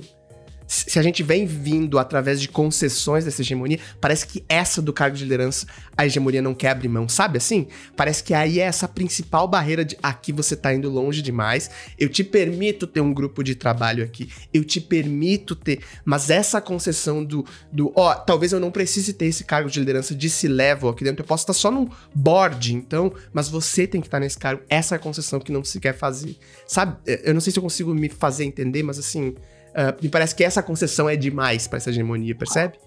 se 0.69 0.99
a 0.99 1.03
gente 1.03 1.23
vem 1.23 1.47
vindo 1.47 1.99
através 1.99 2.39
de 2.39 2.47
concessões 2.47 3.25
dessa 3.25 3.41
hegemonia, 3.41 3.79
parece 3.99 4.27
que 4.27 4.45
essa 4.47 4.83
do 4.83 4.93
cargo 4.93 5.17
de 5.17 5.25
liderança, 5.25 5.67
a 5.97 6.05
hegemonia 6.05 6.43
não 6.43 6.55
quer 6.55 6.69
abrir 6.69 6.89
mão, 6.89 7.09
sabe 7.09 7.39
assim? 7.39 7.67
Parece 7.97 8.23
que 8.23 8.35
aí 8.35 8.61
é 8.61 8.65
essa 8.65 8.87
principal 8.87 9.49
barreira 9.49 9.83
de 9.83 9.97
aqui 10.03 10.31
você 10.31 10.55
tá 10.55 10.73
indo 10.75 10.91
longe 10.91 11.23
demais, 11.23 11.71
eu 11.99 12.09
te 12.09 12.23
permito 12.23 12.87
ter 12.87 13.01
um 13.01 13.15
grupo 13.15 13.43
de 13.43 13.55
trabalho 13.55 14.05
aqui, 14.05 14.31
eu 14.53 14.63
te 14.63 14.79
permito 14.79 15.57
ter, 15.57 15.81
mas 16.05 16.29
essa 16.29 16.61
concessão 16.61 17.25
do, 17.25 17.47
do 17.73 17.91
ó, 17.97 18.15
talvez 18.15 18.53
eu 18.53 18.61
não 18.61 18.71
precise 18.71 19.15
ter 19.15 19.27
esse 19.27 19.45
cargo 19.45 19.71
de 19.71 19.81
liderança 19.81 20.15
de 20.15 20.29
se 20.29 20.47
level 20.47 20.91
aqui 20.91 21.03
dentro, 21.03 21.23
eu 21.23 21.27
posso 21.27 21.45
estar 21.45 21.55
só 21.55 21.71
num 21.71 21.89
board, 22.15 22.75
então, 22.75 23.11
mas 23.33 23.49
você 23.49 23.87
tem 23.87 24.03
que 24.03 24.07
estar 24.07 24.21
nesse 24.21 24.39
cargo, 24.39 24.63
essa 24.69 24.95
é 24.95 24.97
a 24.97 24.99
concessão 24.99 25.41
que 25.41 25.51
não 25.51 25.65
se 25.65 25.81
quer 25.81 25.97
fazer, 25.97 26.37
sabe? 26.67 26.99
Eu 27.07 27.33
não 27.33 27.41
sei 27.41 27.53
se 27.55 27.59
eu 27.59 27.63
consigo 27.63 27.95
me 27.95 28.11
fazer 28.11 28.45
entender, 28.45 28.83
mas 28.83 28.99
assim, 28.99 29.35
Uh, 29.79 29.95
me 30.03 30.09
parece 30.09 30.35
que 30.35 30.43
essa 30.43 30.61
concessão 30.61 31.09
é 31.09 31.15
demais 31.15 31.69
para 31.69 31.77
essa 31.77 31.91
hegemonia, 31.91 32.35
percebe? 32.35 32.81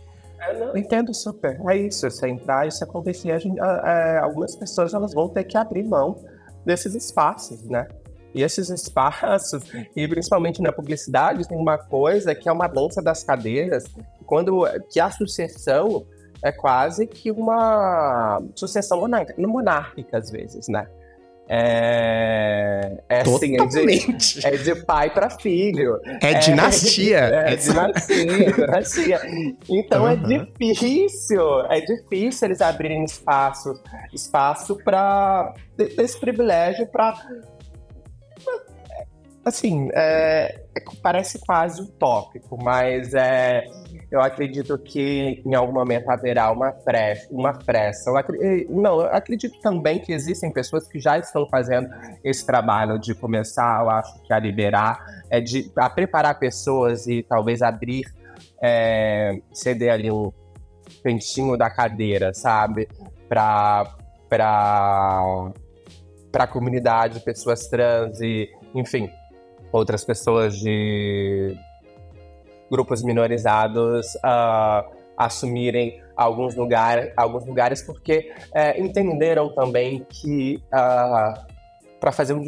Eu 0.50 0.68
não 0.68 0.78
entendo 0.78 1.14
super. 1.14 1.58
É 1.70 1.78
isso, 1.78 2.10
você 2.10 2.28
entrar 2.28 2.68
e 2.68 2.72
se 2.72 2.84
acontecer, 2.84 3.40
gente, 3.40 3.58
é, 3.60 4.18
algumas 4.18 4.56
pessoas 4.56 4.94
elas 4.94 5.14
vão 5.14 5.30
ter 5.30 5.46
que 5.46 5.56
abrir 5.56 5.84
mão 5.84 6.18
desses 6.66 6.94
espaços, 6.94 7.64
né? 7.70 7.88
E 8.34 8.42
esses 8.44 8.70
espaços, 8.70 9.64
e 9.96 10.08
principalmente 10.08 10.62
na 10.62 10.72
publicidade, 10.72 11.48
tem 11.48 11.58
uma 11.58 11.78
coisa 11.78 12.36
que 12.36 12.50
é 12.50 12.52
uma 12.52 12.68
dança 12.68 13.02
das 13.02 13.24
cadeiras, 13.24 13.86
quando 14.26 14.66
que 14.90 15.00
a 15.00 15.12
sucessão 15.12 16.06
é 16.44 16.52
quase 16.52 17.06
que 17.06 17.32
uma 17.32 18.42
sucessão 18.56 19.00
monárquica, 19.00 19.42
monárquica 19.48 20.18
às 20.18 20.30
vezes, 20.30 20.68
né? 20.68 20.88
É, 21.54 23.04
é 23.10 23.22
assim, 23.22 23.60
é 23.60 23.66
de, 23.66 24.48
é 24.48 24.52
de 24.52 24.86
pai 24.86 25.10
para 25.14 25.30
filho. 25.30 26.00
É, 26.24 26.32
é 26.32 26.34
dinastia. 26.36 27.18
É, 27.18 27.52
é 27.52 27.56
dinastia, 27.58 28.16
é 28.16 28.52
dinastia. 28.52 29.22
Então 29.70 30.04
uhum. 30.04 30.12
é 30.12 30.16
difícil, 30.16 31.60
é 31.70 31.82
difícil 31.82 32.48
eles 32.48 32.62
abrirem 32.62 33.04
espaço, 33.04 33.74
espaço 34.14 34.78
para 34.82 35.54
esse 35.78 36.18
privilégio 36.18 36.88
para 36.88 37.16
assim, 39.44 39.90
é, 39.94 40.62
é, 40.74 40.84
parece 41.02 41.40
quase 41.40 41.82
utópico, 41.82 42.58
mas 42.64 43.14
é, 43.14 43.66
eu 44.12 44.19
acredito 44.19 44.78
que 44.78 45.41
em 45.45 45.56
algum 45.56 45.71
momento 45.71 46.10
haverá 46.10 46.52
uma 46.52 46.71
pressa. 46.71 47.28
Uma 47.32 47.54
pressa. 47.54 48.19
Acredito, 48.19 48.69
não, 48.69 49.00
eu 49.00 49.08
acredito 49.08 49.58
também 49.62 50.00
que 50.00 50.12
existem 50.12 50.52
pessoas 50.52 50.86
que 50.86 51.00
já 51.00 51.17
estão 51.17 51.47
fazendo 51.47 51.89
esse 52.21 52.45
trabalho 52.45 53.00
de 53.00 53.15
começar, 53.15 53.82
eu 53.82 53.89
acho 53.89 54.21
que 54.24 54.34
a 54.34 54.39
liberar, 54.39 55.00
é 55.30 55.39
de 55.39 55.71
a 55.78 55.89
preparar 55.89 56.38
pessoas 56.38 57.08
e 57.08 57.24
talvez 57.24 57.62
abrir, 57.62 58.06
é, 58.62 59.39
ceder 59.54 59.93
ali 59.93 60.12
um 60.12 60.30
pentinho 61.02 61.58
da 61.58 61.69
cadeira, 61.69 62.34
sabe? 62.34 62.89
Para 63.30 63.95
para 64.30 65.52
para 66.32 66.43
a 66.45 66.47
comunidade, 66.47 67.19
pessoas 67.21 67.67
trans 67.67 68.19
e, 68.21 68.50
enfim, 68.74 69.10
outras 69.71 70.04
pessoas 70.04 70.58
de 70.58 71.56
grupos 72.72 73.04
minorizados 73.04 74.16
uh, 74.16 74.90
assumirem 75.18 76.02
alguns, 76.16 76.56
lugar, 76.56 77.12
alguns 77.18 77.46
lugares, 77.46 77.82
porque 77.82 78.32
uh, 78.48 78.82
entenderam 78.82 79.54
também 79.54 80.06
que 80.10 80.64
ah, 80.72 81.46
para 82.00 82.12
fazer 82.12 82.34
um 82.34 82.44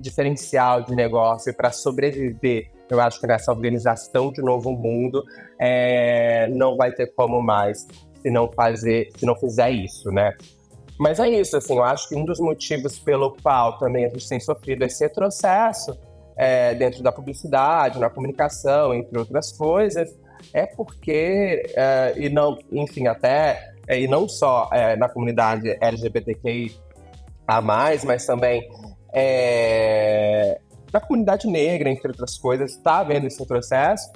diferencial 0.00 0.82
de 0.82 0.94
negócio, 0.94 1.52
para 1.54 1.70
sobreviver, 1.70 2.70
eu 2.88 2.98
acho 3.00 3.20
que 3.20 3.26
nessa 3.26 3.52
organização 3.52 4.32
de 4.32 4.40
novo 4.40 4.72
mundo, 4.72 5.22
é, 5.58 6.48
não 6.48 6.74
vai 6.76 6.90
ter 6.90 7.12
como 7.14 7.42
mais 7.42 7.86
se 8.22 8.30
não 8.30 8.50
fazer, 8.50 9.10
se 9.18 9.26
não 9.26 9.36
fizer 9.36 9.70
isso, 9.70 10.10
né? 10.10 10.34
Mas 10.98 11.20
é 11.20 11.28
isso, 11.28 11.56
assim, 11.56 11.76
eu 11.76 11.84
acho 11.84 12.08
que 12.08 12.14
um 12.14 12.24
dos 12.24 12.40
motivos 12.40 12.98
pelo 12.98 13.36
qual 13.42 13.78
também 13.78 14.06
a 14.06 14.08
gente 14.08 14.26
tem 14.26 14.40
sofrido 14.40 14.84
esse 14.84 15.04
retrocesso 15.04 15.98
é, 16.36 16.74
dentro 16.74 17.02
da 17.02 17.12
publicidade, 17.12 17.98
na 17.98 18.10
comunicação, 18.10 18.94
entre 18.94 19.18
outras 19.18 19.52
coisas, 19.52 20.14
é 20.52 20.66
porque, 20.66 21.62
é, 21.76 22.14
e 22.16 22.28
não, 22.28 22.58
enfim, 22.72 23.06
até, 23.06 23.72
é, 23.86 24.00
e 24.00 24.08
não 24.08 24.28
só 24.28 24.68
é, 24.72 24.96
na 24.96 25.08
comunidade 25.08 25.76
LGBTQI 25.80 26.76
a 27.46 27.60
mais, 27.60 28.04
mas 28.04 28.24
também 28.26 28.68
é, 29.12 30.60
na 30.92 31.00
comunidade 31.00 31.46
negra, 31.46 31.90
entre 31.90 32.08
outras 32.08 32.36
coisas, 32.36 32.72
está 32.72 32.98
havendo 32.98 33.26
esse 33.26 33.44
processo, 33.46 34.10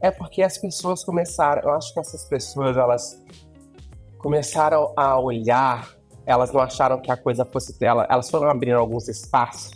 é 0.00 0.10
porque 0.10 0.42
as 0.42 0.58
pessoas 0.58 1.02
começaram, 1.02 1.62
eu 1.62 1.70
acho 1.74 1.92
que 1.92 2.00
essas 2.00 2.24
pessoas, 2.24 2.76
elas 2.76 3.22
começaram 4.18 4.92
a 4.96 5.18
olhar, 5.18 5.88
elas 6.26 6.52
não 6.52 6.60
acharam 6.60 7.00
que 7.00 7.10
a 7.10 7.16
coisa 7.16 7.44
fosse 7.44 7.76
elas 7.82 8.30
foram 8.30 8.48
abrindo 8.48 8.78
alguns 8.78 9.08
espaços 9.08 9.73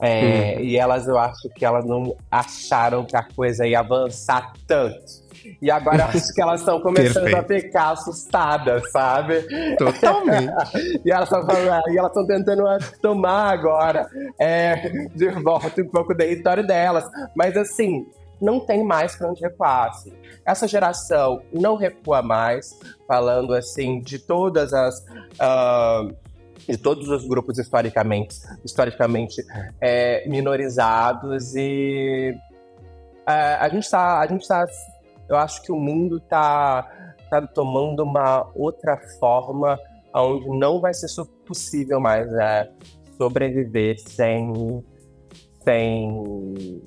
é, 0.00 0.56
hum. 0.58 0.60
E 0.60 0.76
elas, 0.76 1.06
eu 1.06 1.18
acho 1.18 1.48
que 1.54 1.64
elas 1.64 1.84
não 1.84 2.16
acharam 2.30 3.04
que 3.04 3.16
a 3.16 3.22
coisa 3.22 3.66
ia 3.66 3.80
avançar 3.80 4.52
tanto. 4.66 5.26
E 5.62 5.70
agora 5.70 5.98
eu 5.98 6.04
acho 6.06 6.34
que 6.34 6.42
elas 6.42 6.60
estão 6.60 6.80
começando 6.80 7.24
Perfeito. 7.30 7.52
a 7.52 7.60
ficar 7.60 7.90
assustadas, 7.92 8.90
sabe? 8.90 9.46
Totalmente. 9.76 10.52
e 11.04 11.10
elas 11.10 11.30
estão 11.30 12.26
tentando 12.26 12.64
tomar 13.00 13.52
agora 13.52 14.08
é, 14.40 15.06
de 15.14 15.28
volta 15.30 15.80
um 15.80 15.88
pouco 15.88 16.12
do 16.12 16.18
território 16.18 16.66
delas. 16.66 17.04
Mas 17.34 17.56
assim, 17.56 18.06
não 18.40 18.60
tem 18.60 18.84
mais 18.84 19.16
para 19.16 19.30
onde 19.30 19.40
recuar. 19.40 19.90
Assim. 19.90 20.12
Essa 20.44 20.68
geração 20.68 21.42
não 21.52 21.76
recua 21.76 22.22
mais, 22.22 22.78
falando 23.06 23.54
assim 23.54 24.00
de 24.00 24.18
todas 24.18 24.72
as. 24.72 24.98
Uh, 25.40 26.25
de 26.68 26.76
todos 26.76 27.08
os 27.08 27.26
grupos 27.26 27.58
historicamente, 27.58 28.36
historicamente 28.64 29.42
é, 29.80 30.28
minorizados 30.28 31.54
e 31.54 32.34
é, 33.26 33.54
a 33.54 33.68
gente 33.68 33.84
está, 33.84 34.20
a 34.20 34.26
gente 34.26 34.42
está, 34.42 34.66
eu 35.28 35.36
acho 35.36 35.62
que 35.62 35.72
o 35.72 35.76
mundo 35.76 36.18
está 36.18 36.88
tá 37.30 37.46
tomando 37.46 38.02
uma 38.02 38.50
outra 38.54 38.96
forma 39.18 39.78
onde 40.14 40.48
não 40.58 40.80
vai 40.80 40.94
ser 40.94 41.08
possível 41.46 42.00
mais 42.00 42.32
é, 42.32 42.70
sobreviver 43.16 43.96
sem, 43.98 44.52
sem 45.62 46.82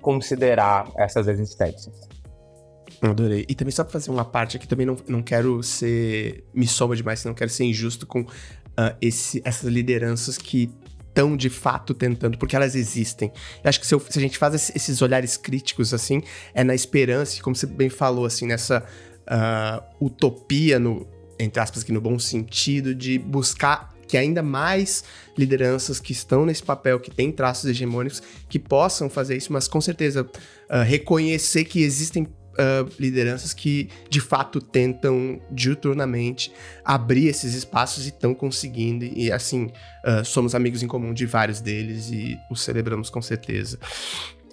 considerar 0.00 0.90
essas 0.96 1.28
existências. 1.28 2.08
Adorei. 3.02 3.44
E 3.48 3.54
também 3.54 3.72
só 3.72 3.82
pra 3.82 3.92
fazer 3.92 4.10
uma 4.12 4.24
parte 4.24 4.56
aqui, 4.56 4.68
também 4.68 4.86
não, 4.86 4.96
não 5.08 5.22
quero 5.22 5.60
ser. 5.62 6.44
Me 6.54 6.68
soma 6.68 6.94
demais, 6.94 7.24
não 7.24 7.34
quero 7.34 7.50
ser 7.50 7.64
injusto 7.64 8.06
com 8.06 8.24
uh, 8.72 8.96
esse, 9.00 9.40
essas 9.44 9.70
lideranças 9.70 10.38
que 10.38 10.70
estão 11.08 11.36
de 11.36 11.50
fato 11.50 11.92
tentando, 11.92 12.38
porque 12.38 12.56
elas 12.56 12.74
existem. 12.74 13.30
Eu 13.62 13.68
acho 13.68 13.78
que 13.78 13.86
se, 13.86 13.94
eu, 13.94 14.00
se, 14.00 14.18
a 14.18 14.22
gente 14.22 14.38
faz 14.38 14.72
esses 14.74 15.02
olhares 15.02 15.36
críticos 15.36 15.92
assim, 15.92 16.22
é 16.54 16.64
na 16.64 16.74
esperança, 16.74 17.40
como 17.42 17.54
você 17.54 17.66
bem 17.66 17.90
falou, 17.90 18.24
assim, 18.24 18.46
nessa 18.46 18.84
uh, 19.22 20.04
utopia, 20.04 20.78
no, 20.78 21.06
entre 21.38 21.60
aspas, 21.60 21.82
aqui 21.82 21.92
no 21.92 22.00
bom 22.00 22.18
sentido, 22.18 22.94
de 22.94 23.18
buscar 23.18 23.92
que 24.08 24.16
ainda 24.16 24.42
mais 24.42 25.04
lideranças 25.38 25.98
que 25.98 26.12
estão 26.12 26.44
nesse 26.44 26.62
papel, 26.62 27.00
que 27.00 27.10
têm 27.10 27.32
traços 27.32 27.70
hegemônicos, 27.70 28.22
que 28.48 28.58
possam 28.58 29.08
fazer 29.08 29.36
isso, 29.36 29.52
mas 29.52 29.66
com 29.68 29.80
certeza 29.80 30.22
uh, 30.22 30.82
reconhecer 30.84 31.64
que 31.64 31.82
existem 31.82 32.26
uh, 32.52 32.90
lideranças 32.98 33.52
que 33.52 33.88
de 34.08 34.20
fato 34.20 34.60
tentam 34.60 35.40
diuturnamente 35.50 36.52
abrir 36.84 37.26
esses 37.26 37.54
espaços 37.54 38.06
e 38.06 38.08
estão 38.08 38.34
conseguindo. 38.34 39.04
E 39.04 39.30
assim, 39.30 39.70
uh, 40.04 40.24
somos 40.24 40.54
amigos 40.54 40.82
em 40.82 40.86
comum 40.86 41.12
de 41.12 41.26
vários 41.26 41.60
deles 41.60 42.10
e 42.10 42.38
os 42.50 42.62
celebramos 42.62 43.10
com 43.10 43.22
certeza. 43.22 43.78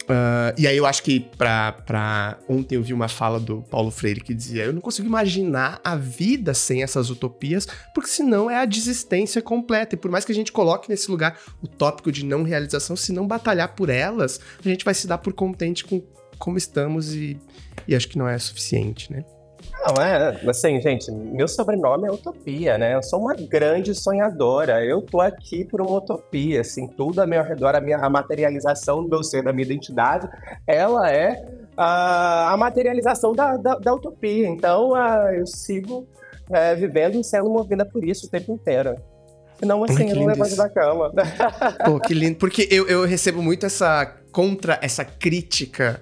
Uh, 0.10 0.50
e 0.58 0.66
aí 0.66 0.76
eu 0.76 0.88
acho 0.88 1.04
que 1.04 1.20
pra, 1.20 1.72
pra. 1.72 2.40
Ontem 2.50 2.74
eu 2.74 2.82
vi 2.82 2.96
uma 2.96 3.08
fala 3.08 3.40
do 3.40 3.62
Paulo 3.62 3.92
Freire 3.92 4.22
que 4.22 4.34
dizia: 4.34 4.64
Eu 4.64 4.74
não 4.74 4.82
consigo 4.82 5.08
imaginar 5.08 5.80
a 5.84 5.96
vida 5.96 6.52
sem 6.56 6.82
essas 6.82 7.12
utopias, 7.12 7.68
porque 7.94 8.10
senão 8.10 8.50
é 8.50 8.58
a 8.58 8.66
desistência 8.66 9.40
completa. 9.40 9.94
E 9.94 9.98
por 10.00 10.10
mais 10.10 10.26
que 10.26 10.32
a 10.32 10.36
gente 10.36 10.52
coloque 10.52 10.90
nesse 10.90 11.12
lugar 11.12 11.40
o 11.62 11.68
tópico 11.68 12.12
de 12.12 12.26
não 12.26 12.42
realização, 12.42 12.96
se 12.96 13.14
não 13.14 13.28
batalhar 13.28 13.76
por 13.76 13.88
elas, 13.88 14.40
a 14.66 14.68
gente 14.68 14.84
vai 14.84 14.96
se 14.96 15.06
dar 15.06 15.20
por 15.20 15.32
contente 15.32 15.86
com 15.86 16.02
como 16.40 16.58
estamos 16.58 17.14
e, 17.14 17.38
e 17.88 17.96
acho 17.96 18.08
que 18.08 18.18
não 18.18 18.28
é 18.28 18.38
suficiente, 18.38 19.12
né? 19.12 19.24
Não, 19.86 20.04
é, 20.04 20.40
assim, 20.48 20.82
gente, 20.82 21.10
meu 21.12 21.48
sobrenome 21.48 22.08
é 22.08 22.12
Utopia, 22.12 22.78
né? 22.78 22.96
Eu 22.96 23.04
sou 23.04 23.20
uma 23.20 23.34
grande 23.34 23.96
sonhadora. 23.96 24.84
Eu 24.84 25.02
tô 25.02 25.22
aqui 25.22 25.64
por 25.64 25.82
uma 25.82 25.98
utopia, 25.98 26.62
assim, 26.62 26.88
tudo 26.88 27.22
a 27.22 27.28
meu 27.28 27.42
redor, 27.44 27.76
a 27.76 27.82
minha 27.82 27.98
a 27.98 28.10
materialização 28.10 29.04
do 29.04 29.10
meu 29.10 29.24
ser, 29.24 29.44
da 29.44 29.54
minha 29.54 29.66
identidade, 29.66 30.28
ela 30.68 31.10
é 31.10 31.46
a, 31.78 32.52
a 32.52 32.58
materialização 32.58 33.34
da, 33.34 33.56
da, 33.56 33.76
da, 33.76 33.94
utopia. 33.94 34.48
Então, 34.48 34.94
a, 34.94 35.34
eu 35.34 35.48
sigo 35.48 36.06
é, 36.50 36.76
vivendo 36.76 37.16
e 37.16 37.24
sendo 37.24 37.50
movida 37.50 37.86
por 37.86 38.04
isso 38.04 38.28
o 38.28 38.30
tempo 38.30 38.52
inteiro. 38.52 38.96
Não 39.66 39.84
assim, 39.84 40.10
eu 40.10 40.16
não 40.16 40.26
levanto 40.26 40.56
da 40.56 40.70
cama. 40.70 41.12
Pô, 41.86 42.00
que 42.00 42.14
lindo. 42.14 42.38
Porque 42.38 42.68
eu, 42.72 42.88
eu 42.88 43.06
recebo 43.06 43.42
muito 43.42 43.66
essa 43.66 44.06
contra, 44.32 44.80
essa 44.82 45.04
crítica 45.04 46.02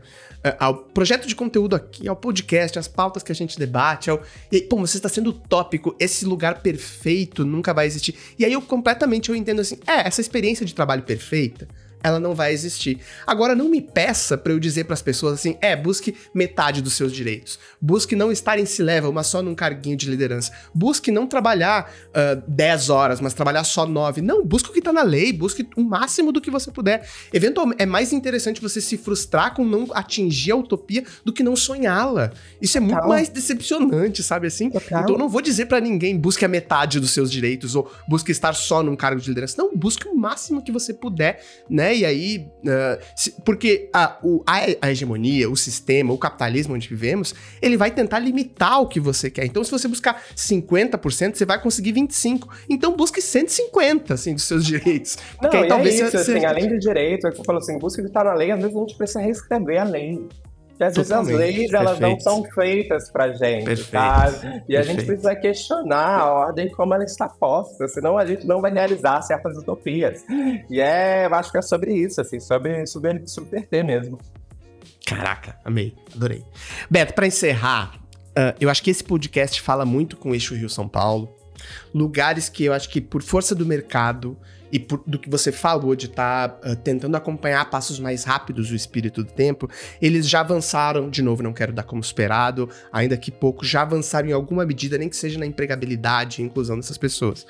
ao 0.59 0.75
projeto 0.75 1.27
de 1.27 1.35
conteúdo 1.35 1.75
aqui, 1.75 2.07
ao 2.07 2.15
podcast, 2.15 2.77
às 2.77 2.87
pautas 2.87 3.23
que 3.23 3.31
a 3.31 3.35
gente 3.35 3.57
debate, 3.57 4.09
ao... 4.09 4.21
E 4.51 4.61
pô, 4.61 4.77
você 4.77 4.97
está 4.97 5.09
sendo 5.09 5.31
utópico, 5.31 5.95
esse 5.99 6.25
lugar 6.25 6.61
perfeito 6.61 7.45
nunca 7.45 7.73
vai 7.73 7.85
existir. 7.85 8.15
E 8.37 8.45
aí 8.45 8.53
eu 8.53 8.61
completamente 8.61 9.29
eu 9.29 9.35
entendo 9.35 9.61
assim, 9.61 9.77
é, 9.85 10.07
essa 10.07 10.21
experiência 10.21 10.65
de 10.65 10.73
trabalho 10.73 11.03
perfeita 11.03 11.67
ela 12.03 12.19
não 12.19 12.35
vai 12.35 12.53
existir. 12.53 12.99
Agora, 13.25 13.55
não 13.55 13.69
me 13.69 13.81
peça 13.81 14.37
para 14.37 14.53
eu 14.53 14.59
dizer 14.59 14.85
para 14.85 14.93
as 14.93 15.01
pessoas 15.01 15.33
assim, 15.33 15.57
é, 15.61 15.75
busque 15.75 16.15
metade 16.33 16.81
dos 16.81 16.93
seus 16.93 17.11
direitos. 17.11 17.59
Busque 17.81 18.15
não 18.15 18.31
estar 18.31 18.59
em 18.59 18.65
se 18.65 18.81
level, 18.81 19.11
mas 19.11 19.27
só 19.27 19.41
num 19.41 19.55
carguinho 19.55 19.97
de 19.97 20.09
liderança. 20.09 20.51
Busque 20.73 21.11
não 21.11 21.27
trabalhar 21.27 21.91
uh, 22.09 22.41
10 22.47 22.89
horas, 22.89 23.19
mas 23.19 23.33
trabalhar 23.33 23.63
só 23.63 23.85
9. 23.85 24.21
Não, 24.21 24.45
busque 24.45 24.69
o 24.69 24.73
que 24.73 24.81
tá 24.81 24.93
na 24.93 25.03
lei, 25.03 25.33
busque 25.33 25.67
o 25.75 25.83
máximo 25.83 26.31
do 26.31 26.39
que 26.39 26.51
você 26.51 26.71
puder. 26.71 27.07
Eventualmente, 27.33 27.81
é 27.81 27.85
mais 27.85 28.13
interessante 28.13 28.61
você 28.61 28.79
se 28.79 28.97
frustrar 28.97 29.53
com 29.53 29.65
não 29.65 29.87
atingir 29.93 30.51
a 30.51 30.55
utopia 30.55 31.03
do 31.25 31.33
que 31.33 31.43
não 31.43 31.55
sonhá-la. 31.55 32.31
Isso 32.61 32.77
é 32.77 32.81
Total. 32.81 32.95
muito 32.95 33.09
mais 33.09 33.29
decepcionante, 33.29 34.23
sabe 34.23 34.47
assim? 34.47 34.69
Total. 34.69 35.01
Então, 35.01 35.15
eu 35.15 35.19
não 35.19 35.29
vou 35.29 35.41
dizer 35.41 35.65
para 35.65 35.79
ninguém, 35.79 36.17
busque 36.17 36.45
a 36.45 36.47
metade 36.47 36.99
dos 36.99 37.11
seus 37.11 37.31
direitos 37.31 37.75
ou 37.75 37.91
busque 38.07 38.31
estar 38.31 38.53
só 38.53 38.81
num 38.83 38.95
cargo 38.95 39.19
de 39.19 39.27
liderança. 39.27 39.55
Não, 39.57 39.75
busque 39.75 40.07
o 40.07 40.15
máximo 40.15 40.61
que 40.61 40.71
você 40.71 40.93
puder, 40.93 41.43
né? 41.69 41.86
E 41.95 42.05
aí. 42.05 42.47
Uh, 42.63 43.03
se, 43.15 43.31
porque 43.43 43.89
a, 43.93 44.17
o, 44.23 44.43
a, 44.45 44.65
a, 44.81 44.91
hegemonia, 44.91 45.49
o 45.49 45.55
sistema, 45.55 46.13
o 46.13 46.17
capitalismo 46.17 46.75
onde 46.75 46.87
vivemos, 46.87 47.33
ele 47.61 47.77
vai 47.77 47.91
tentar 47.91 48.19
limitar 48.19 48.81
o 48.81 48.87
que 48.87 48.99
você 48.99 49.29
quer. 49.29 49.45
Então, 49.45 49.63
se 49.63 49.71
você 49.71 49.87
buscar 49.87 50.21
50%, 50.35 51.35
você 51.35 51.45
vai 51.45 51.61
conseguir 51.61 51.93
25%. 51.93 52.47
Então, 52.69 52.95
busque 52.95 53.21
150%, 53.21 54.11
assim, 54.11 54.33
dos 54.33 54.43
seus 54.43 54.65
direitos. 54.65 55.17
Não, 55.33 55.41
porque 55.41 55.57
aí, 55.57 55.67
talvez 55.67 55.99
é 55.99 56.03
isso, 56.03 56.17
você, 56.17 56.33
assim, 56.33 56.45
além 56.45 56.67
de 56.67 56.79
direito, 56.79 57.27
é 57.27 57.31
que 57.31 57.39
eu 57.39 57.45
falo 57.45 57.59
assim, 57.59 57.77
busca 57.77 58.01
de 58.01 58.07
estar 58.07 58.23
na 58.23 58.33
lei, 58.33 58.51
às 58.51 58.59
vezes 58.59 58.75
a 58.75 58.79
gente 58.79 58.97
precisa 58.97 59.19
reescrever 59.19 59.81
a 59.81 59.83
lei. 59.83 60.27
Porque 60.77 60.83
às 60.83 60.95
vezes 60.95 61.11
as 61.11 61.27
leis 61.27 61.73
elas 61.73 61.99
não 61.99 62.19
são 62.19 62.43
feitas 62.43 63.09
pra 63.09 63.29
gente, 63.29 63.65
Perfeito. 63.65 63.89
tá? 63.89 64.27
E 64.29 64.31
Perfeito. 64.31 64.77
a 64.77 64.81
gente 64.83 65.05
precisa 65.05 65.35
questionar 65.35 66.19
a 66.19 66.31
ordem 66.31 66.69
como 66.69 66.93
ela 66.93 67.03
está 67.03 67.27
posta, 67.27 67.87
senão 67.87 68.15
a 68.15 68.23
gente 68.23 68.45
não 68.45 68.61
vai 68.61 68.71
realizar 68.71 69.19
certas 69.23 69.57
utopias. 69.57 70.23
E 70.69 70.79
é, 70.79 71.25
eu 71.25 71.33
acho 71.33 71.51
que 71.51 71.57
é 71.57 71.63
sobre 71.63 71.95
isso, 71.95 72.21
assim, 72.21 72.39
sobre 72.39 72.85
subverter 72.85 73.83
mesmo. 73.83 74.19
Caraca, 75.03 75.57
amei, 75.65 75.95
adorei. 76.15 76.43
Beto, 76.87 77.15
para 77.15 77.25
encerrar, 77.25 77.95
uh, 77.95 78.53
eu 78.61 78.69
acho 78.69 78.83
que 78.83 78.91
esse 78.91 79.03
podcast 79.03 79.59
fala 79.61 79.83
muito 79.83 80.15
com 80.15 80.29
o 80.29 80.35
eixo 80.35 80.53
Rio-São 80.53 80.87
Paulo. 80.87 81.35
Lugares 81.91 82.49
que 82.49 82.65
eu 82.65 82.73
acho 82.73 82.87
que, 82.89 83.01
por 83.01 83.23
força 83.23 83.55
do 83.55 83.65
mercado, 83.65 84.37
e 84.71 84.79
por, 84.79 85.03
do 85.05 85.17
que 85.17 85.29
você 85.29 85.51
falou 85.51 85.95
de 85.95 86.07
estar 86.07 86.49
tá, 86.49 86.71
uh, 86.71 86.75
tentando 86.75 87.15
acompanhar 87.15 87.69
passos 87.69 87.99
mais 87.99 88.23
rápidos 88.23 88.71
o 88.71 88.75
espírito 88.75 89.23
do 89.23 89.31
tempo, 89.31 89.69
eles 90.01 90.27
já 90.27 90.41
avançaram, 90.41 91.09
de 91.09 91.21
novo, 91.21 91.43
não 91.43 91.53
quero 91.53 91.73
dar 91.73 91.83
como 91.83 92.01
esperado, 92.01 92.69
ainda 92.91 93.17
que 93.17 93.31
pouco, 93.31 93.65
já 93.65 93.81
avançaram 93.81 94.29
em 94.29 94.31
alguma 94.31 94.65
medida, 94.65 94.97
nem 94.97 95.09
que 95.09 95.15
seja 95.15 95.39
na 95.39 95.45
empregabilidade 95.45 96.41
e 96.41 96.45
inclusão 96.45 96.75
dessas 96.75 96.97
pessoas. 96.97 97.45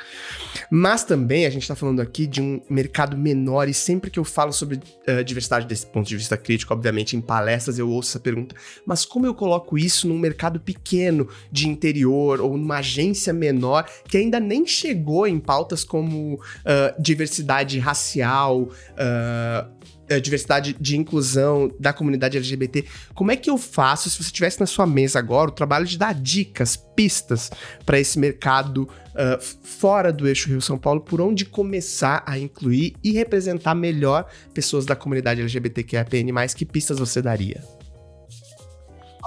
Mas 0.69 1.03
também 1.03 1.45
a 1.45 1.49
gente 1.49 1.63
está 1.63 1.75
falando 1.75 2.01
aqui 2.01 2.27
de 2.27 2.41
um 2.41 2.61
mercado 2.69 3.17
menor, 3.17 3.67
e 3.67 3.73
sempre 3.73 4.09
que 4.09 4.19
eu 4.19 4.23
falo 4.23 4.51
sobre 4.51 4.75
uh, 4.75 5.23
diversidade 5.23 5.65
desse 5.65 5.85
ponto 5.85 6.07
de 6.07 6.17
vista 6.17 6.37
crítico, 6.37 6.73
obviamente 6.73 7.15
em 7.15 7.21
palestras 7.21 7.79
eu 7.79 7.89
ouço 7.89 8.09
essa 8.09 8.19
pergunta, 8.19 8.55
mas 8.85 9.05
como 9.05 9.25
eu 9.25 9.33
coloco 9.33 9.77
isso 9.77 10.07
num 10.07 10.17
mercado 10.17 10.59
pequeno 10.59 11.27
de 11.51 11.67
interior 11.67 12.41
ou 12.41 12.57
numa 12.57 12.77
agência 12.77 13.33
menor 13.33 13.87
que 14.07 14.17
ainda 14.17 14.39
nem 14.39 14.65
chegou 14.65 15.27
em 15.27 15.39
pautas 15.39 15.83
como 15.83 16.35
uh, 16.35 17.01
diversidade 17.07 17.79
racial, 17.79 18.61
uh, 18.61 20.19
diversidade 20.21 20.75
de 20.79 20.97
inclusão 20.97 21.71
da 21.79 21.93
comunidade 21.93 22.37
LGBT. 22.37 22.85
Como 23.13 23.31
é 23.31 23.35
que 23.35 23.49
eu 23.49 23.57
faço, 23.57 24.09
se 24.09 24.23
você 24.23 24.31
tivesse 24.31 24.59
na 24.59 24.65
sua 24.65 24.85
mesa 24.85 25.19
agora, 25.19 25.49
o 25.49 25.53
trabalho 25.53 25.85
de 25.85 25.97
dar 25.97 26.13
dicas, 26.13 26.75
pistas 26.75 27.51
para 27.85 27.99
esse 27.99 28.17
mercado 28.19 28.83
uh, 28.83 29.41
fora 29.61 30.11
do 30.11 30.27
eixo 30.27 30.49
Rio-São 30.49 30.77
Paulo, 30.77 31.01
por 31.01 31.21
onde 31.21 31.45
começar 31.45 32.23
a 32.25 32.37
incluir 32.37 32.95
e 33.03 33.11
representar 33.11 33.75
melhor 33.75 34.25
pessoas 34.53 34.85
da 34.85 34.95
comunidade 34.95 35.41
LGBTQIAPN+, 35.41 36.33
que 36.55 36.65
pistas 36.65 36.99
você 36.99 37.21
daria? 37.21 37.61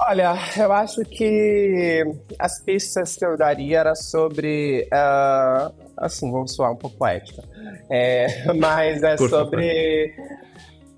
Olha, 0.07 0.33
eu 0.57 0.71
acho 0.71 1.01
que 1.05 2.03
as 2.39 2.59
pistas 2.59 3.15
que 3.15 3.23
eu 3.23 3.37
daria 3.37 3.79
era 3.79 3.95
sobre. 3.95 4.87
Uh, 4.91 5.90
assim, 6.01 6.31
vou 6.31 6.47
soar 6.47 6.71
um 6.71 6.75
pouco 6.75 6.97
poética. 6.97 7.43
É, 7.89 8.51
mas 8.53 9.01
é 9.03 9.15
Por 9.15 9.29
sobre. 9.29 10.13
Favor. 10.15 10.51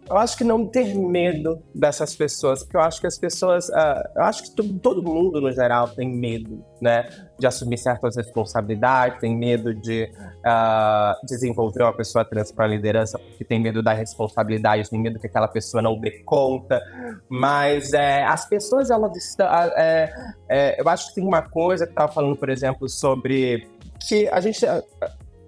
Eu 0.10 0.18
acho 0.18 0.38
que 0.38 0.44
não 0.44 0.66
ter 0.66 0.94
medo 0.94 1.64
dessas 1.74 2.14
pessoas, 2.14 2.62
porque 2.62 2.76
eu 2.76 2.82
acho 2.82 3.00
que 3.00 3.08
as 3.08 3.18
pessoas. 3.18 3.70
Uh, 3.70 4.04
eu 4.18 4.24
acho 4.24 4.44
que 4.44 4.52
todo, 4.52 5.02
mundo, 5.02 5.40
no 5.40 5.52
geral, 5.52 5.88
tem 5.88 6.10
medo, 6.10 6.64
né? 6.82 7.08
De 7.40 7.48
assumir 7.48 7.78
certas 7.78 8.18
responsabilidades, 8.18 9.20
tem 9.22 9.36
medo 9.36 9.74
de 9.74 10.12
uh, 10.46 11.26
desenvolver 11.26 11.84
uma 11.84 11.94
pessoa 11.94 12.26
trans 12.26 12.52
para 12.52 12.66
a 12.66 12.68
liderança, 12.68 13.18
porque 13.18 13.46
tem 13.46 13.62
medo 13.62 13.82
da 13.82 13.94
responsabilidade, 13.94 14.90
tem 14.90 15.02
medo 15.02 15.20
que 15.20 15.28
aquela 15.28 15.48
pessoa 15.48 15.82
não 15.82 15.98
dê 15.98 16.12
conta. 16.26 16.82
Mas 17.30 17.94
é, 17.94 18.24
as 18.26 18.46
pessoas, 18.46 18.90
elas 18.90 19.16
estão. 19.16 19.48
É, 19.48 20.14
é, 20.50 20.82
eu 20.82 20.90
acho 20.90 21.10
que 21.10 21.16
tem 21.16 21.24
uma 21.24 21.42
coisa 21.42 21.86
que 21.86 21.94
estava 21.94 22.12
falando, 22.12 22.36
por 22.36 22.50
exemplo, 22.50 22.90
sobre 22.90 23.70
que 24.08 24.28
a 24.30 24.40
gente. 24.40 24.66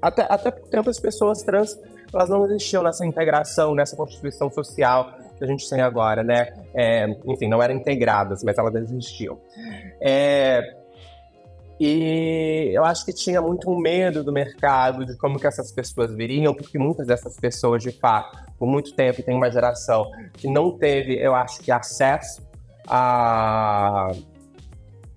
Até, 0.01 0.25
até 0.29 0.51
por 0.51 0.67
tempo 0.69 0.89
as 0.89 0.99
pessoas 0.99 1.41
trans 1.41 1.77
elas 2.13 2.29
não 2.29 2.45
existiam 2.45 2.81
nessa 2.81 3.05
integração, 3.05 3.75
nessa 3.75 3.95
constituição 3.95 4.49
social 4.49 5.17
que 5.37 5.43
a 5.43 5.47
gente 5.47 5.69
tem 5.69 5.81
agora, 5.81 6.23
né? 6.23 6.53
É, 6.73 7.07
enfim, 7.25 7.49
não 7.49 7.61
eram 7.61 7.75
integradas, 7.75 8.41
mas 8.41 8.57
elas 8.57 8.73
existiam. 8.75 9.37
É, 9.99 10.61
e 11.79 12.71
eu 12.73 12.85
acho 12.85 13.05
que 13.05 13.11
tinha 13.11 13.41
muito 13.41 13.69
um 13.69 13.77
medo 13.77 14.23
do 14.23 14.31
mercado, 14.31 15.05
de 15.05 15.17
como 15.17 15.37
que 15.37 15.45
essas 15.45 15.73
pessoas 15.73 16.13
viriam, 16.13 16.53
porque 16.53 16.77
muitas 16.77 17.05
dessas 17.05 17.37
pessoas, 17.37 17.83
de 17.83 17.91
fato, 17.91 18.37
por 18.57 18.65
muito 18.65 18.93
tempo, 18.93 19.21
tem 19.21 19.35
uma 19.35 19.51
geração 19.51 20.09
que 20.33 20.47
não 20.47 20.77
teve, 20.77 21.17
eu 21.21 21.35
acho 21.35 21.59
que, 21.59 21.71
acesso 21.71 22.41
a 22.87 24.11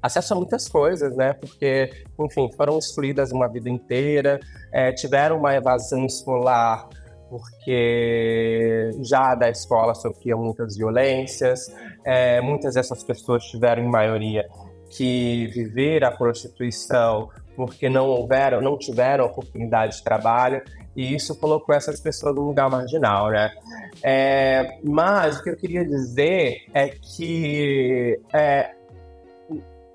acesso 0.02 0.34
a 0.34 0.36
muitas 0.36 0.68
coisas, 0.68 1.16
né? 1.16 1.32
Porque, 1.34 1.90
enfim, 2.18 2.50
foram 2.56 2.78
excluídas 2.78 3.32
uma 3.32 3.48
vida 3.48 3.68
inteira, 3.68 4.38
é, 4.72 4.92
tiveram 4.92 5.38
uma 5.38 5.54
evasão 5.54 6.04
escolar 6.06 6.88
porque 7.28 8.90
já 9.02 9.34
da 9.34 9.50
escola 9.50 9.94
sofriam 9.94 10.42
muitas 10.42 10.76
violências, 10.76 11.70
é, 12.04 12.40
muitas 12.40 12.74
dessas 12.74 13.04
pessoas 13.04 13.44
tiveram, 13.44 13.84
em 13.84 13.88
maioria, 13.88 14.48
que 14.88 15.46
viver 15.48 16.04
a 16.04 16.10
prostituição 16.10 17.28
porque 17.54 17.88
não 17.88 18.06
houveram, 18.06 18.60
não 18.60 18.78
tiveram 18.78 19.24
oportunidade 19.24 19.96
de 19.96 20.04
trabalho, 20.04 20.62
e 20.94 21.12
isso 21.12 21.34
colocou 21.34 21.74
essas 21.74 21.98
pessoas 21.98 22.32
num 22.36 22.42
lugar 22.42 22.70
marginal, 22.70 23.30
né? 23.30 23.52
É, 24.00 24.78
mas 24.84 25.40
o 25.40 25.42
que 25.42 25.50
eu 25.50 25.56
queria 25.56 25.84
dizer 25.84 26.66
é 26.72 26.88
que 26.88 28.20
é, 28.32 28.70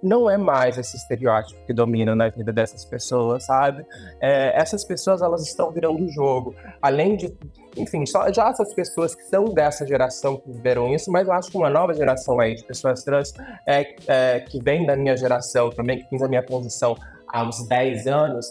não 0.03 0.29
é 0.29 0.37
mais 0.37 0.77
esse 0.77 0.97
estereótipo 0.97 1.65
que 1.65 1.73
domina 1.73 2.13
na 2.13 2.27
vida 2.27 2.51
dessas 2.51 2.83
pessoas, 2.83 3.45
sabe? 3.45 3.85
É, 4.19 4.51
essas 4.59 4.83
pessoas, 4.83 5.21
elas 5.21 5.47
estão 5.47 5.71
virando 5.71 6.03
o 6.03 6.09
jogo. 6.09 6.53
Além 6.81 7.15
de, 7.15 7.33
enfim, 7.77 8.05
só, 8.05 8.31
já 8.31 8.49
essas 8.49 8.73
pessoas 8.73 9.15
que 9.15 9.23
são 9.23 9.45
dessa 9.45 9.87
geração 9.87 10.35
que 10.35 10.51
viveram 10.51 10.93
isso, 10.93 11.09
mas 11.09 11.25
eu 11.25 11.33
acho 11.33 11.49
que 11.49 11.57
uma 11.57 11.69
nova 11.69 11.93
geração 11.93 12.39
aí 12.39 12.53
de 12.53 12.63
pessoas 12.65 13.01
trans 13.03 13.33
é, 13.65 13.95
é, 14.07 14.39
que 14.41 14.61
vem 14.61 14.85
da 14.85 14.95
minha 14.97 15.15
geração 15.15 15.69
também, 15.69 15.99
que 15.99 16.09
fiz 16.09 16.21
a 16.21 16.27
minha 16.27 16.43
posição 16.43 16.97
há 17.29 17.43
uns 17.43 17.65
10 17.67 18.05
anos, 18.07 18.45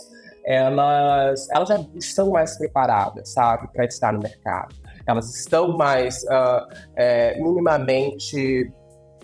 elas, 0.45 1.49
elas 1.51 1.69
já 1.69 1.85
estão 1.95 2.31
mais 2.31 2.57
preparadas, 2.57 3.29
sabe, 3.29 3.69
para 3.73 3.85
estar 3.85 4.13
no 4.13 4.21
mercado. 4.21 4.75
Elas 5.07 5.35
estão 5.35 5.77
mais, 5.77 6.23
uh, 6.25 6.67
é, 6.97 7.39
minimamente, 7.39 8.73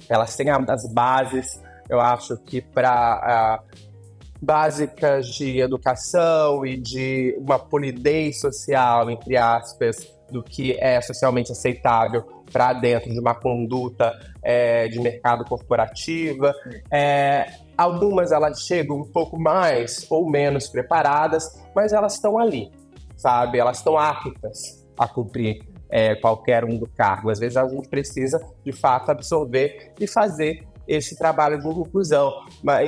elas 0.09 0.37
têm 0.37 0.51
as 0.51 0.93
bases 0.93 1.61
eu 1.89 2.01
acho 2.01 2.37
que 2.39 2.61
para 2.61 3.63
uh, 3.65 3.89
básicas 4.41 5.27
de 5.29 5.61
educação 5.61 6.65
e 6.65 6.77
de 6.77 7.37
uma 7.39 7.59
polidez 7.59 8.41
social, 8.41 9.11
entre 9.11 9.37
aspas, 9.37 9.97
do 10.31 10.43
que 10.43 10.77
é 10.79 11.01
socialmente 11.01 11.53
aceitável 11.53 12.23
para 12.53 12.73
dentro 12.73 13.11
de 13.11 13.19
uma 13.19 13.35
conduta 13.35 14.13
é, 14.43 14.89
de 14.89 15.01
mercado 15.01 15.45
corporativa. 15.45 16.55
É, 16.91 17.47
algumas 17.77 18.33
elas 18.33 18.63
chegam 18.63 18.99
um 18.99 19.05
pouco 19.05 19.39
mais 19.39 20.07
ou 20.11 20.29
menos 20.29 20.69
preparadas, 20.69 21.61
mas 21.75 21.93
elas 21.93 22.15
estão 22.15 22.39
ali, 22.39 22.71
sabe? 23.17 23.59
Elas 23.59 23.79
estão 23.79 23.99
aptas 23.99 24.87
a 24.99 25.07
cumprir 25.07 25.63
é, 25.91 26.15
qualquer 26.17 26.65
um 26.65 26.79
do 26.79 26.87
cargo. 26.87 27.31
Às 27.31 27.39
vezes 27.39 27.57
a 27.57 27.67
gente 27.67 27.89
precisa, 27.89 28.41
de 28.65 28.73
fato, 28.73 29.11
absorver 29.11 29.93
e 29.99 30.07
fazer 30.07 30.67
esse 30.89 31.17
trabalho 31.17 31.61
de 31.61 31.69
inclusão. 31.69 32.33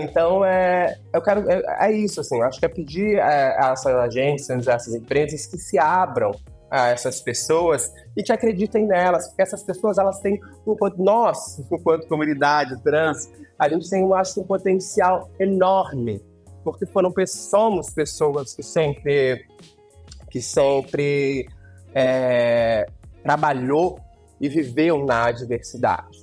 Então, 0.01 0.45
é, 0.45 0.99
eu 1.13 1.21
quero, 1.21 1.49
é, 1.51 1.63
é 1.89 1.93
isso, 1.93 2.21
assim, 2.21 2.39
eu 2.39 2.45
acho 2.45 2.59
que 2.59 2.65
é 2.65 2.69
pedir 2.69 3.21
a, 3.21 3.69
a 3.69 3.73
essas 3.73 3.95
agências, 3.95 4.67
a 4.67 4.73
essas 4.73 4.95
empresas 4.95 5.47
que 5.47 5.59
se 5.59 5.79
abram 5.79 6.33
a 6.71 6.89
essas 6.89 7.21
pessoas 7.21 7.93
e 8.17 8.23
que 8.23 8.33
acreditem 8.33 8.87
nelas, 8.87 9.29
porque 9.29 9.43
essas 9.43 9.63
pessoas 9.63 9.99
elas 9.99 10.21
têm 10.21 10.41
nós, 10.97 11.59
enquanto 11.71 12.07
comunidade 12.07 12.81
trans, 12.83 13.29
a 13.59 13.69
gente 13.69 13.91
tem, 13.91 14.03
eu 14.03 14.15
acho, 14.15 14.41
um 14.41 14.45
potencial 14.45 15.29
enorme, 15.39 16.23
porque 16.63 16.87
foram 16.87 17.13
somos 17.27 17.91
pessoas 17.91 18.55
que 18.55 18.63
sempre 18.63 19.45
que 20.31 20.41
sempre 20.41 21.49
é, 21.93 22.87
trabalhou 23.25 23.99
e 24.41 24.49
viveu 24.49 25.05
na 25.05 25.27
adversidade. 25.27 26.20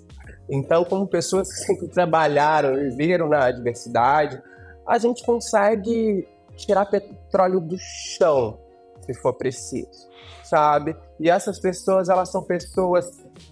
Então, 0.49 0.85
como 0.85 1.07
pessoas 1.07 1.49
que 1.49 1.59
sempre 1.65 1.87
trabalharam 1.87 2.77
e 2.79 2.89
viveram 2.89 3.27
na 3.27 3.45
adversidade, 3.45 4.41
a 4.85 4.97
gente 4.97 5.25
consegue 5.25 6.27
tirar 6.55 6.85
petróleo 6.85 7.59
do 7.59 7.77
chão, 7.77 8.57
se 9.01 9.13
for 9.13 9.33
preciso 9.33 10.07
sabe? 10.47 10.95
E 11.19 11.29
essas 11.29 11.59
pessoas, 11.59 12.09
elas 12.09 12.31
são 12.31 12.43
pessoas 12.43 13.05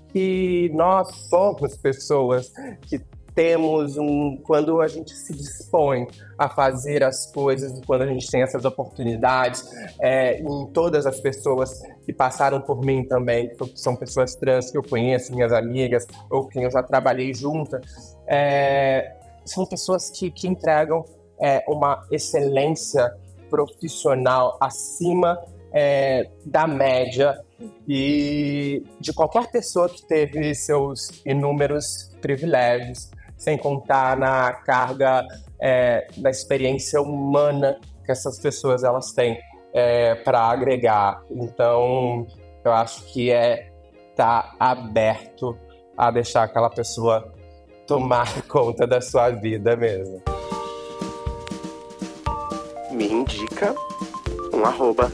que 0.09 0.71
nós 0.73 1.13
somos 1.29 1.77
pessoas 1.77 2.51
que 2.83 2.99
temos 3.36 3.97
um 3.97 4.38
quando 4.38 4.79
a 4.81 4.88
gente 4.88 5.11
se 5.11 5.33
dispõe 5.33 6.07
a 6.38 6.47
fazer 6.47 7.03
as 7.03 7.29
coisas 7.31 7.79
quando 7.86 8.03
a 8.03 8.07
gente 8.07 8.31
tem 8.31 8.41
essas 8.41 8.63
oportunidades 8.63 9.69
é, 9.99 10.39
em 10.39 10.65
todas 10.67 11.05
as 11.05 11.19
pessoas 11.19 11.81
que 12.05 12.13
passaram 12.13 12.61
por 12.61 12.83
mim 12.83 13.03
também 13.03 13.49
que 13.49 13.77
são 13.77 13.95
pessoas 13.95 14.36
trans 14.36 14.71
que 14.71 14.77
eu 14.77 14.83
conheço 14.83 15.36
minhas 15.36 15.51
amigas 15.51 16.07
ou 16.31 16.47
quem 16.47 16.63
eu 16.63 16.71
já 16.71 16.81
trabalhei 16.81 17.33
junto 17.33 17.77
é, 18.25 19.17
são 19.43 19.65
pessoas 19.65 20.09
que, 20.09 20.31
que 20.31 20.47
entregam 20.47 21.03
é, 21.39 21.63
uma 21.67 22.03
excelência 22.09 23.13
profissional 23.49 24.57
acima 24.61 25.39
é, 25.73 26.29
da 26.45 26.65
média 26.65 27.38
e 27.88 28.83
de 28.99 29.13
qualquer 29.13 29.51
pessoa 29.51 29.89
que 29.89 30.05
teve 30.07 30.55
seus 30.55 31.21
inúmeros 31.25 32.11
privilégios, 32.21 33.09
sem 33.45 33.59
contar 33.59 34.17
na 34.17 34.51
carga 34.53 35.23
é, 35.61 36.07
da 36.17 36.31
experiência 36.31 36.99
humana 36.99 37.79
que 38.03 38.11
essas 38.11 38.39
pessoas 38.39 38.83
elas 38.83 39.11
têm 39.11 39.39
é, 39.71 40.15
para 40.15 40.39
agregar. 40.39 41.21
Então, 41.29 42.25
eu 42.63 42.73
acho 42.73 43.05
que 43.05 43.29
é 43.29 43.71
estar 44.09 44.41
tá 44.41 44.55
aberto 44.59 45.55
a 45.95 46.09
deixar 46.09 46.43
aquela 46.43 46.71
pessoa 46.71 47.31
tomar 47.85 48.41
conta 48.49 48.87
da 48.87 48.99
sua 48.99 49.29
vida 49.29 49.75
mesmo. 49.75 50.23
Me 52.89 53.07
indica 53.07 53.75
um 54.51 54.65
arroba 54.65 55.11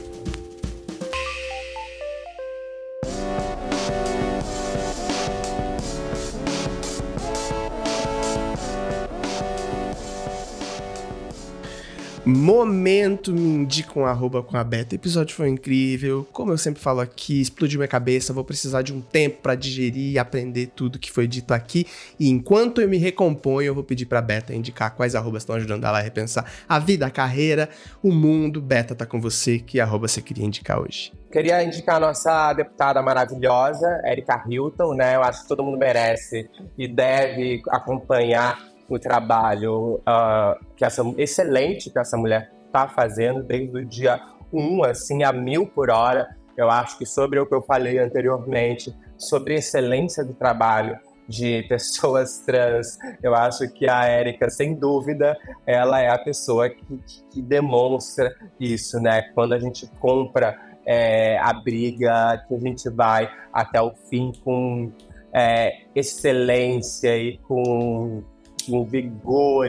Momento 12.24 13.32
me 13.32 13.40
indica 13.40 13.98
um 13.98 14.06
arroba 14.06 14.44
com 14.44 14.56
a 14.56 14.62
beta. 14.62 14.94
O 14.94 14.96
episódio 14.96 15.34
foi 15.34 15.48
incrível. 15.48 16.24
Como 16.32 16.52
eu 16.52 16.58
sempre 16.58 16.80
falo 16.80 17.00
aqui, 17.00 17.40
explodiu 17.40 17.80
minha 17.80 17.88
cabeça. 17.88 18.32
Vou 18.32 18.44
precisar 18.44 18.82
de 18.82 18.92
um 18.92 19.00
tempo 19.00 19.38
para 19.42 19.56
digerir 19.56 20.12
e 20.12 20.18
aprender 20.20 20.68
tudo 20.68 21.00
que 21.00 21.10
foi 21.10 21.26
dito 21.26 21.52
aqui. 21.52 21.84
E 22.20 22.28
enquanto 22.28 22.80
eu 22.80 22.88
me 22.88 22.96
recomponho, 22.96 23.66
eu 23.66 23.74
vou 23.74 23.82
pedir 23.82 24.06
pra 24.06 24.22
Beta 24.22 24.54
indicar 24.54 24.94
quais 24.94 25.16
arrobas 25.16 25.42
estão 25.42 25.56
ajudando 25.56 25.84
ela 25.84 25.98
a 25.98 26.00
repensar 26.00 26.48
a 26.68 26.78
vida, 26.78 27.06
a 27.06 27.10
carreira, 27.10 27.68
o 28.00 28.12
mundo. 28.12 28.62
Beta 28.62 28.94
tá 28.94 29.04
com 29.04 29.20
você. 29.20 29.58
Que 29.58 29.80
arroba 29.80 30.06
você 30.06 30.22
queria 30.22 30.46
indicar 30.46 30.80
hoje? 30.80 31.12
Queria 31.32 31.64
indicar 31.64 31.96
a 31.96 32.00
nossa 32.00 32.52
deputada 32.52 33.02
maravilhosa, 33.02 34.00
Erika 34.04 34.44
Hilton, 34.48 34.94
né? 34.94 35.16
Eu 35.16 35.24
acho 35.24 35.42
que 35.42 35.48
todo 35.48 35.64
mundo 35.64 35.78
merece 35.78 36.48
e 36.78 36.86
deve 36.86 37.62
acompanhar 37.68 38.71
o 38.94 38.98
trabalho 38.98 40.00
uh, 40.00 40.64
que 40.76 40.84
essa 40.84 41.02
excelente 41.16 41.90
que 41.90 41.98
essa 41.98 42.16
mulher 42.16 42.50
está 42.66 42.88
fazendo 42.88 43.42
desde 43.42 43.76
o 43.76 43.84
dia 43.84 44.20
1, 44.52 44.84
assim, 44.84 45.22
a 45.22 45.32
mil 45.32 45.66
por 45.66 45.90
hora. 45.90 46.28
Eu 46.56 46.70
acho 46.70 46.98
que 46.98 47.06
sobre 47.06 47.38
o 47.38 47.46
que 47.46 47.54
eu 47.54 47.62
falei 47.62 47.98
anteriormente, 47.98 48.94
sobre 49.16 49.54
a 49.54 49.58
excelência 49.58 50.24
do 50.24 50.34
trabalho 50.34 50.98
de 51.26 51.62
pessoas 51.68 52.40
trans, 52.40 52.98
eu 53.22 53.34
acho 53.34 53.68
que 53.72 53.88
a 53.88 54.04
Érica, 54.04 54.50
sem 54.50 54.74
dúvida, 54.74 55.36
ela 55.66 56.00
é 56.00 56.10
a 56.10 56.18
pessoa 56.18 56.68
que, 56.68 57.00
que 57.30 57.42
demonstra 57.42 58.34
isso, 58.60 59.00
né? 59.00 59.22
Quando 59.34 59.54
a 59.54 59.58
gente 59.58 59.86
compra 59.98 60.58
é, 60.84 61.38
a 61.38 61.52
briga, 61.52 62.44
que 62.46 62.54
a 62.54 62.58
gente 62.58 62.88
vai 62.90 63.30
até 63.52 63.80
o 63.80 63.92
fim 64.10 64.32
com 64.44 64.92
é, 65.32 65.84
excelência 65.94 67.16
e 67.16 67.38
com 67.38 68.22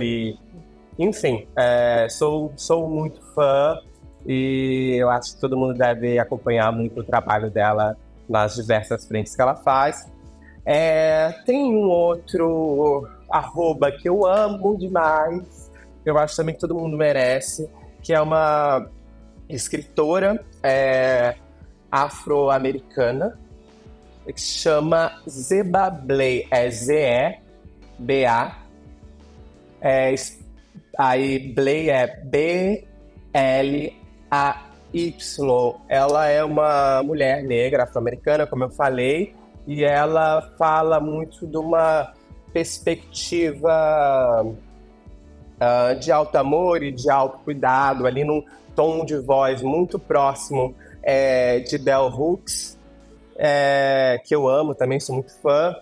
e. 0.02 0.38
Enfim, 0.98 1.48
é, 1.56 2.08
sou, 2.10 2.54
sou 2.56 2.88
muito 2.88 3.20
fã 3.34 3.80
e 4.26 4.96
eu 5.00 5.10
acho 5.10 5.36
que 5.36 5.41
todo 5.41 5.58
mundo 5.58 5.74
deve 5.74 6.20
acompanhar 6.20 6.72
muito 6.72 7.00
o 7.00 7.04
trabalho 7.04 7.50
dela 7.50 7.98
nas 8.30 8.56
diversas 8.56 9.06
frentes 9.08 9.36
que 9.36 9.41
ela 9.41 9.56
faz. 9.56 10.08
É, 10.66 11.32
tem 11.46 11.76
um 11.76 11.89
outro 11.89 13.08
arroba 13.30 13.91
que 13.91 14.08
eu 14.08 14.26
amo 14.26 14.78
demais, 14.78 15.72
eu 16.06 16.18
acho 16.18 16.36
também 16.36 16.54
que 16.54 16.62
todo 16.62 16.76
mundo 16.76 16.96
merece, 16.96 17.70
que 18.02 18.14
é 18.14 18.22
uma 18.22 18.88
escritora 19.50 20.44
é, 20.62 21.36
afro-americana 21.91 23.38
que 24.26 24.39
chama 24.39 25.22
Zeba 25.28 25.89
Blay, 25.89 26.48
é 26.50 26.70
Z-E-B-A 26.70 28.62
é, 29.84 30.16
aí 30.98 31.52
Blay 31.54 31.90
é 31.90 32.08
B-L-A-Y. 32.24 32.86
Ela 35.90 36.28
é 36.28 36.42
uma 36.44 37.04
mulher 37.04 37.44
negra 37.44 37.84
afro-americana, 37.84 38.48
como 38.48 38.64
eu 38.64 38.70
falei, 38.70 39.36
e 39.68 39.84
ela 39.84 40.54
fala 40.58 41.02
muito 41.02 41.46
de 41.46 41.58
uma 41.58 42.14
perspectiva 42.54 44.46
uh, 44.46 46.00
de 46.00 46.12
alto 46.12 46.38
amor 46.38 46.82
e 46.82 46.92
de 46.92 47.10
alto 47.10 47.40
cuidado, 47.40 48.08
ali 48.08 48.24
num 48.24 48.42
tom 48.74 49.04
de 49.04 49.18
voz 49.18 49.62
muito 49.62 50.00
próximo 50.00 50.74
é, 51.02 51.60
de 51.60 51.78
Bell 51.78 52.08
Hooks, 52.08 52.80
é, 53.36 54.22
que 54.24 54.34
eu 54.34 54.48
amo 54.48 54.74
também, 54.74 55.00
sou 55.00 55.16
muito 55.16 55.36
fã. 55.42 55.76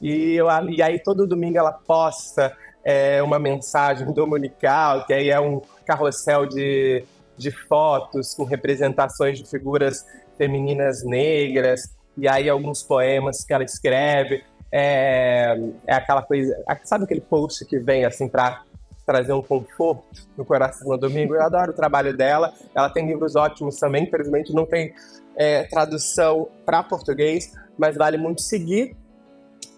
E, 0.00 0.34
eu, 0.34 0.46
e 0.68 0.82
aí 0.82 0.98
todo 0.98 1.26
domingo 1.26 1.56
ela 1.56 1.72
posta 1.72 2.54
é 2.88 3.20
uma 3.20 3.40
mensagem 3.40 4.12
dominical, 4.12 5.04
que 5.06 5.12
aí 5.12 5.28
é 5.28 5.40
um 5.40 5.60
carrossel 5.84 6.46
de, 6.46 7.04
de 7.36 7.50
fotos 7.50 8.32
com 8.32 8.44
representações 8.44 9.40
de 9.40 9.44
figuras 9.44 10.06
femininas 10.38 11.02
negras, 11.04 11.92
e 12.16 12.28
aí 12.28 12.48
alguns 12.48 12.84
poemas 12.84 13.44
que 13.44 13.52
ela 13.52 13.64
escreve. 13.64 14.44
É, 14.70 15.58
é 15.84 15.94
aquela 15.94 16.22
coisa. 16.22 16.56
Sabe 16.84 17.04
aquele 17.04 17.20
post 17.20 17.64
que 17.64 17.76
vem 17.80 18.04
assim 18.04 18.28
para 18.28 18.62
trazer 19.04 19.32
um 19.32 19.42
conforto 19.42 20.04
no 20.36 20.44
coração 20.44 20.88
no 20.88 20.96
domingo? 20.96 21.34
Eu 21.34 21.42
adoro 21.42 21.72
o 21.72 21.74
trabalho 21.74 22.16
dela. 22.16 22.54
Ela 22.72 22.88
tem 22.88 23.04
livros 23.04 23.34
ótimos 23.34 23.80
também, 23.80 24.04
infelizmente 24.04 24.52
não 24.54 24.64
tem 24.64 24.94
é, 25.34 25.64
tradução 25.64 26.48
para 26.64 26.84
português, 26.84 27.52
mas 27.76 27.96
vale 27.96 28.16
muito 28.16 28.42
seguir. 28.42 28.96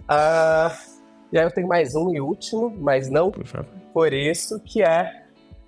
Uh, 0.05 0.98
e 1.33 1.39
aí 1.39 1.45
eu 1.45 1.51
tenho 1.51 1.69
mais 1.69 1.95
um 1.95 2.15
e 2.15 2.21
último, 2.21 2.75
mas 2.79 3.09
não 3.09 3.31
por, 3.31 3.45
por 3.93 4.13
isso, 4.13 4.61
que 4.61 4.83
é 4.83 5.25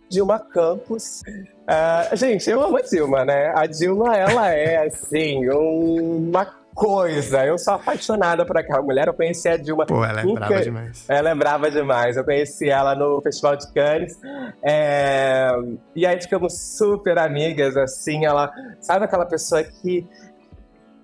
Dilma 0.08 0.38
Campos. 0.38 1.22
Uh, 1.22 2.16
gente, 2.16 2.50
eu 2.50 2.60
amo 2.62 2.76
a 2.76 2.82
Dilma, 2.82 3.24
né? 3.24 3.52
A 3.54 3.66
Dilma, 3.66 4.16
ela 4.16 4.48
é, 4.52 4.86
assim, 4.86 5.48
uma 5.48 6.44
coisa. 6.74 7.44
Eu 7.44 7.58
sou 7.58 7.74
apaixonada 7.74 8.44
por 8.44 8.56
aquela 8.56 8.82
mulher. 8.82 9.06
Eu 9.06 9.14
conheci 9.14 9.48
a 9.48 9.56
Dilma. 9.56 9.86
Pô, 9.86 10.04
ela 10.04 10.20
é 10.20 10.24
brava 10.24 10.60
demais. 10.62 11.04
Ela 11.08 11.30
é 11.30 11.34
brava 11.34 11.70
demais. 11.70 12.16
Eu 12.16 12.24
conheci 12.24 12.68
ela 12.68 12.94
no 12.94 13.20
Festival 13.20 13.56
de 13.56 13.72
Cannes. 13.72 14.18
É... 14.62 15.50
E 15.94 16.06
aí 16.06 16.20
ficamos 16.20 16.58
super 16.76 17.18
amigas, 17.18 17.76
assim. 17.76 18.24
Ela, 18.24 18.52
sabe 18.80 19.04
aquela 19.04 19.26
pessoa 19.26 19.62
que, 19.62 20.06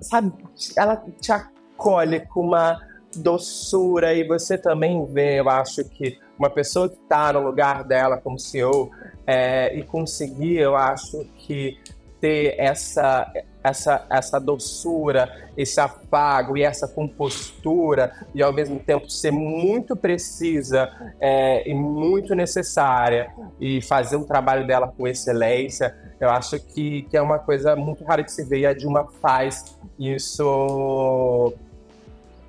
sabe, 0.01 0.33
ela 0.77 1.03
te 1.21 1.31
acolhe 1.31 2.21
com 2.27 2.41
uma 2.41 2.81
doçura 3.15 4.15
e 4.15 4.25
você 4.27 4.59
também 4.59 5.05
vê, 5.07 5.41
eu 5.41 5.49
acho 5.49 5.85
que 5.85 6.19
uma 6.39 6.51
pessoa 6.51 6.89
que 6.89 6.97
está 6.97 7.33
no 7.33 7.41
lugar 7.41 7.85
dela 7.85 8.19
como 8.19 8.39
CEO 8.39 8.91
é, 9.27 9.77
e 9.77 9.83
conseguir, 9.83 10.57
eu 10.57 10.77
acho 10.77 11.25
que 11.37 11.79
ter 12.21 12.55
essa 12.59 13.33
essa, 13.67 14.07
essa 14.09 14.39
doçura, 14.39 15.51
esse 15.57 15.81
afago 15.81 16.57
e 16.57 16.63
essa 16.63 16.87
compostura, 16.87 18.13
e 18.35 18.43
ao 18.43 18.53
mesmo 18.53 18.79
tempo 18.79 19.11
ser 19.11 19.33
muito 19.33 19.97
precisa 19.97 20.89
é, 21.21 21.69
e 21.69 21.75
muito 21.75 22.35
necessária, 22.35 23.29
e 23.61 23.83
fazer 23.83 24.17
o 24.17 24.25
trabalho 24.25 24.67
dela 24.67 24.93
com 24.97 25.07
excelência, 25.09 25.97
eu 26.21 26.31
acho 26.31 26.59
que, 26.61 27.03
que 27.03 27.17
é 27.17 27.23
uma 27.23 27.39
coisa 27.39 27.75
muito 27.75 28.05
rara 28.05 28.23
de 28.23 28.31
se 28.31 28.45
ver, 28.45 28.61
e 28.61 28.67
a 28.67 28.73
Dilma 28.73 29.09
faz 29.21 29.77
isso, 29.99 31.53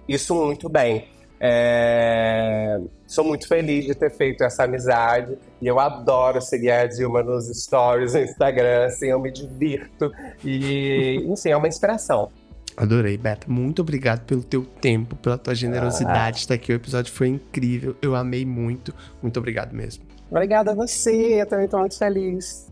isso 0.08 0.36
muito 0.36 0.70
bem. 0.70 1.08
É... 1.40 2.80
Sou 3.06 3.24
muito 3.24 3.48
feliz 3.48 3.86
de 3.86 3.96
ter 3.96 4.10
feito 4.12 4.44
essa 4.44 4.64
amizade 4.64 5.38
e 5.62 5.68
eu 5.68 5.80
adoro 5.80 6.42
seguir 6.42 6.72
a 6.72 6.86
Dilma 6.88 7.22
nos 7.22 7.48
stories 7.48 8.14
no 8.14 8.22
Instagram, 8.22 8.86
assim, 8.86 9.08
eu 9.08 9.20
me 9.20 9.32
divirto 9.32 10.12
e, 10.44 11.24
enfim, 11.28 11.50
é 11.50 11.58
uma 11.58 11.68
inspiração. 11.68 12.32
Adorei, 12.76 13.18
Beta. 13.18 13.48
Muito 13.50 13.82
obrigado 13.82 14.26
pelo 14.26 14.44
teu 14.44 14.64
tempo, 14.64 15.16
pela 15.16 15.38
tua 15.38 15.56
generosidade 15.56 16.38
de 16.38 16.42
estar 16.42 16.54
aqui. 16.54 16.72
O 16.72 16.76
episódio 16.76 17.12
foi 17.12 17.28
incrível, 17.28 17.96
eu 18.02 18.16
amei 18.16 18.46
muito. 18.46 18.94
Muito 19.22 19.38
obrigado 19.40 19.74
mesmo. 19.74 20.04
Obrigada 20.30 20.72
a 20.72 20.76
você, 20.76 21.42
eu 21.42 21.46
também 21.46 21.66
estou 21.66 21.80
muito 21.80 21.98
feliz. 21.98 22.68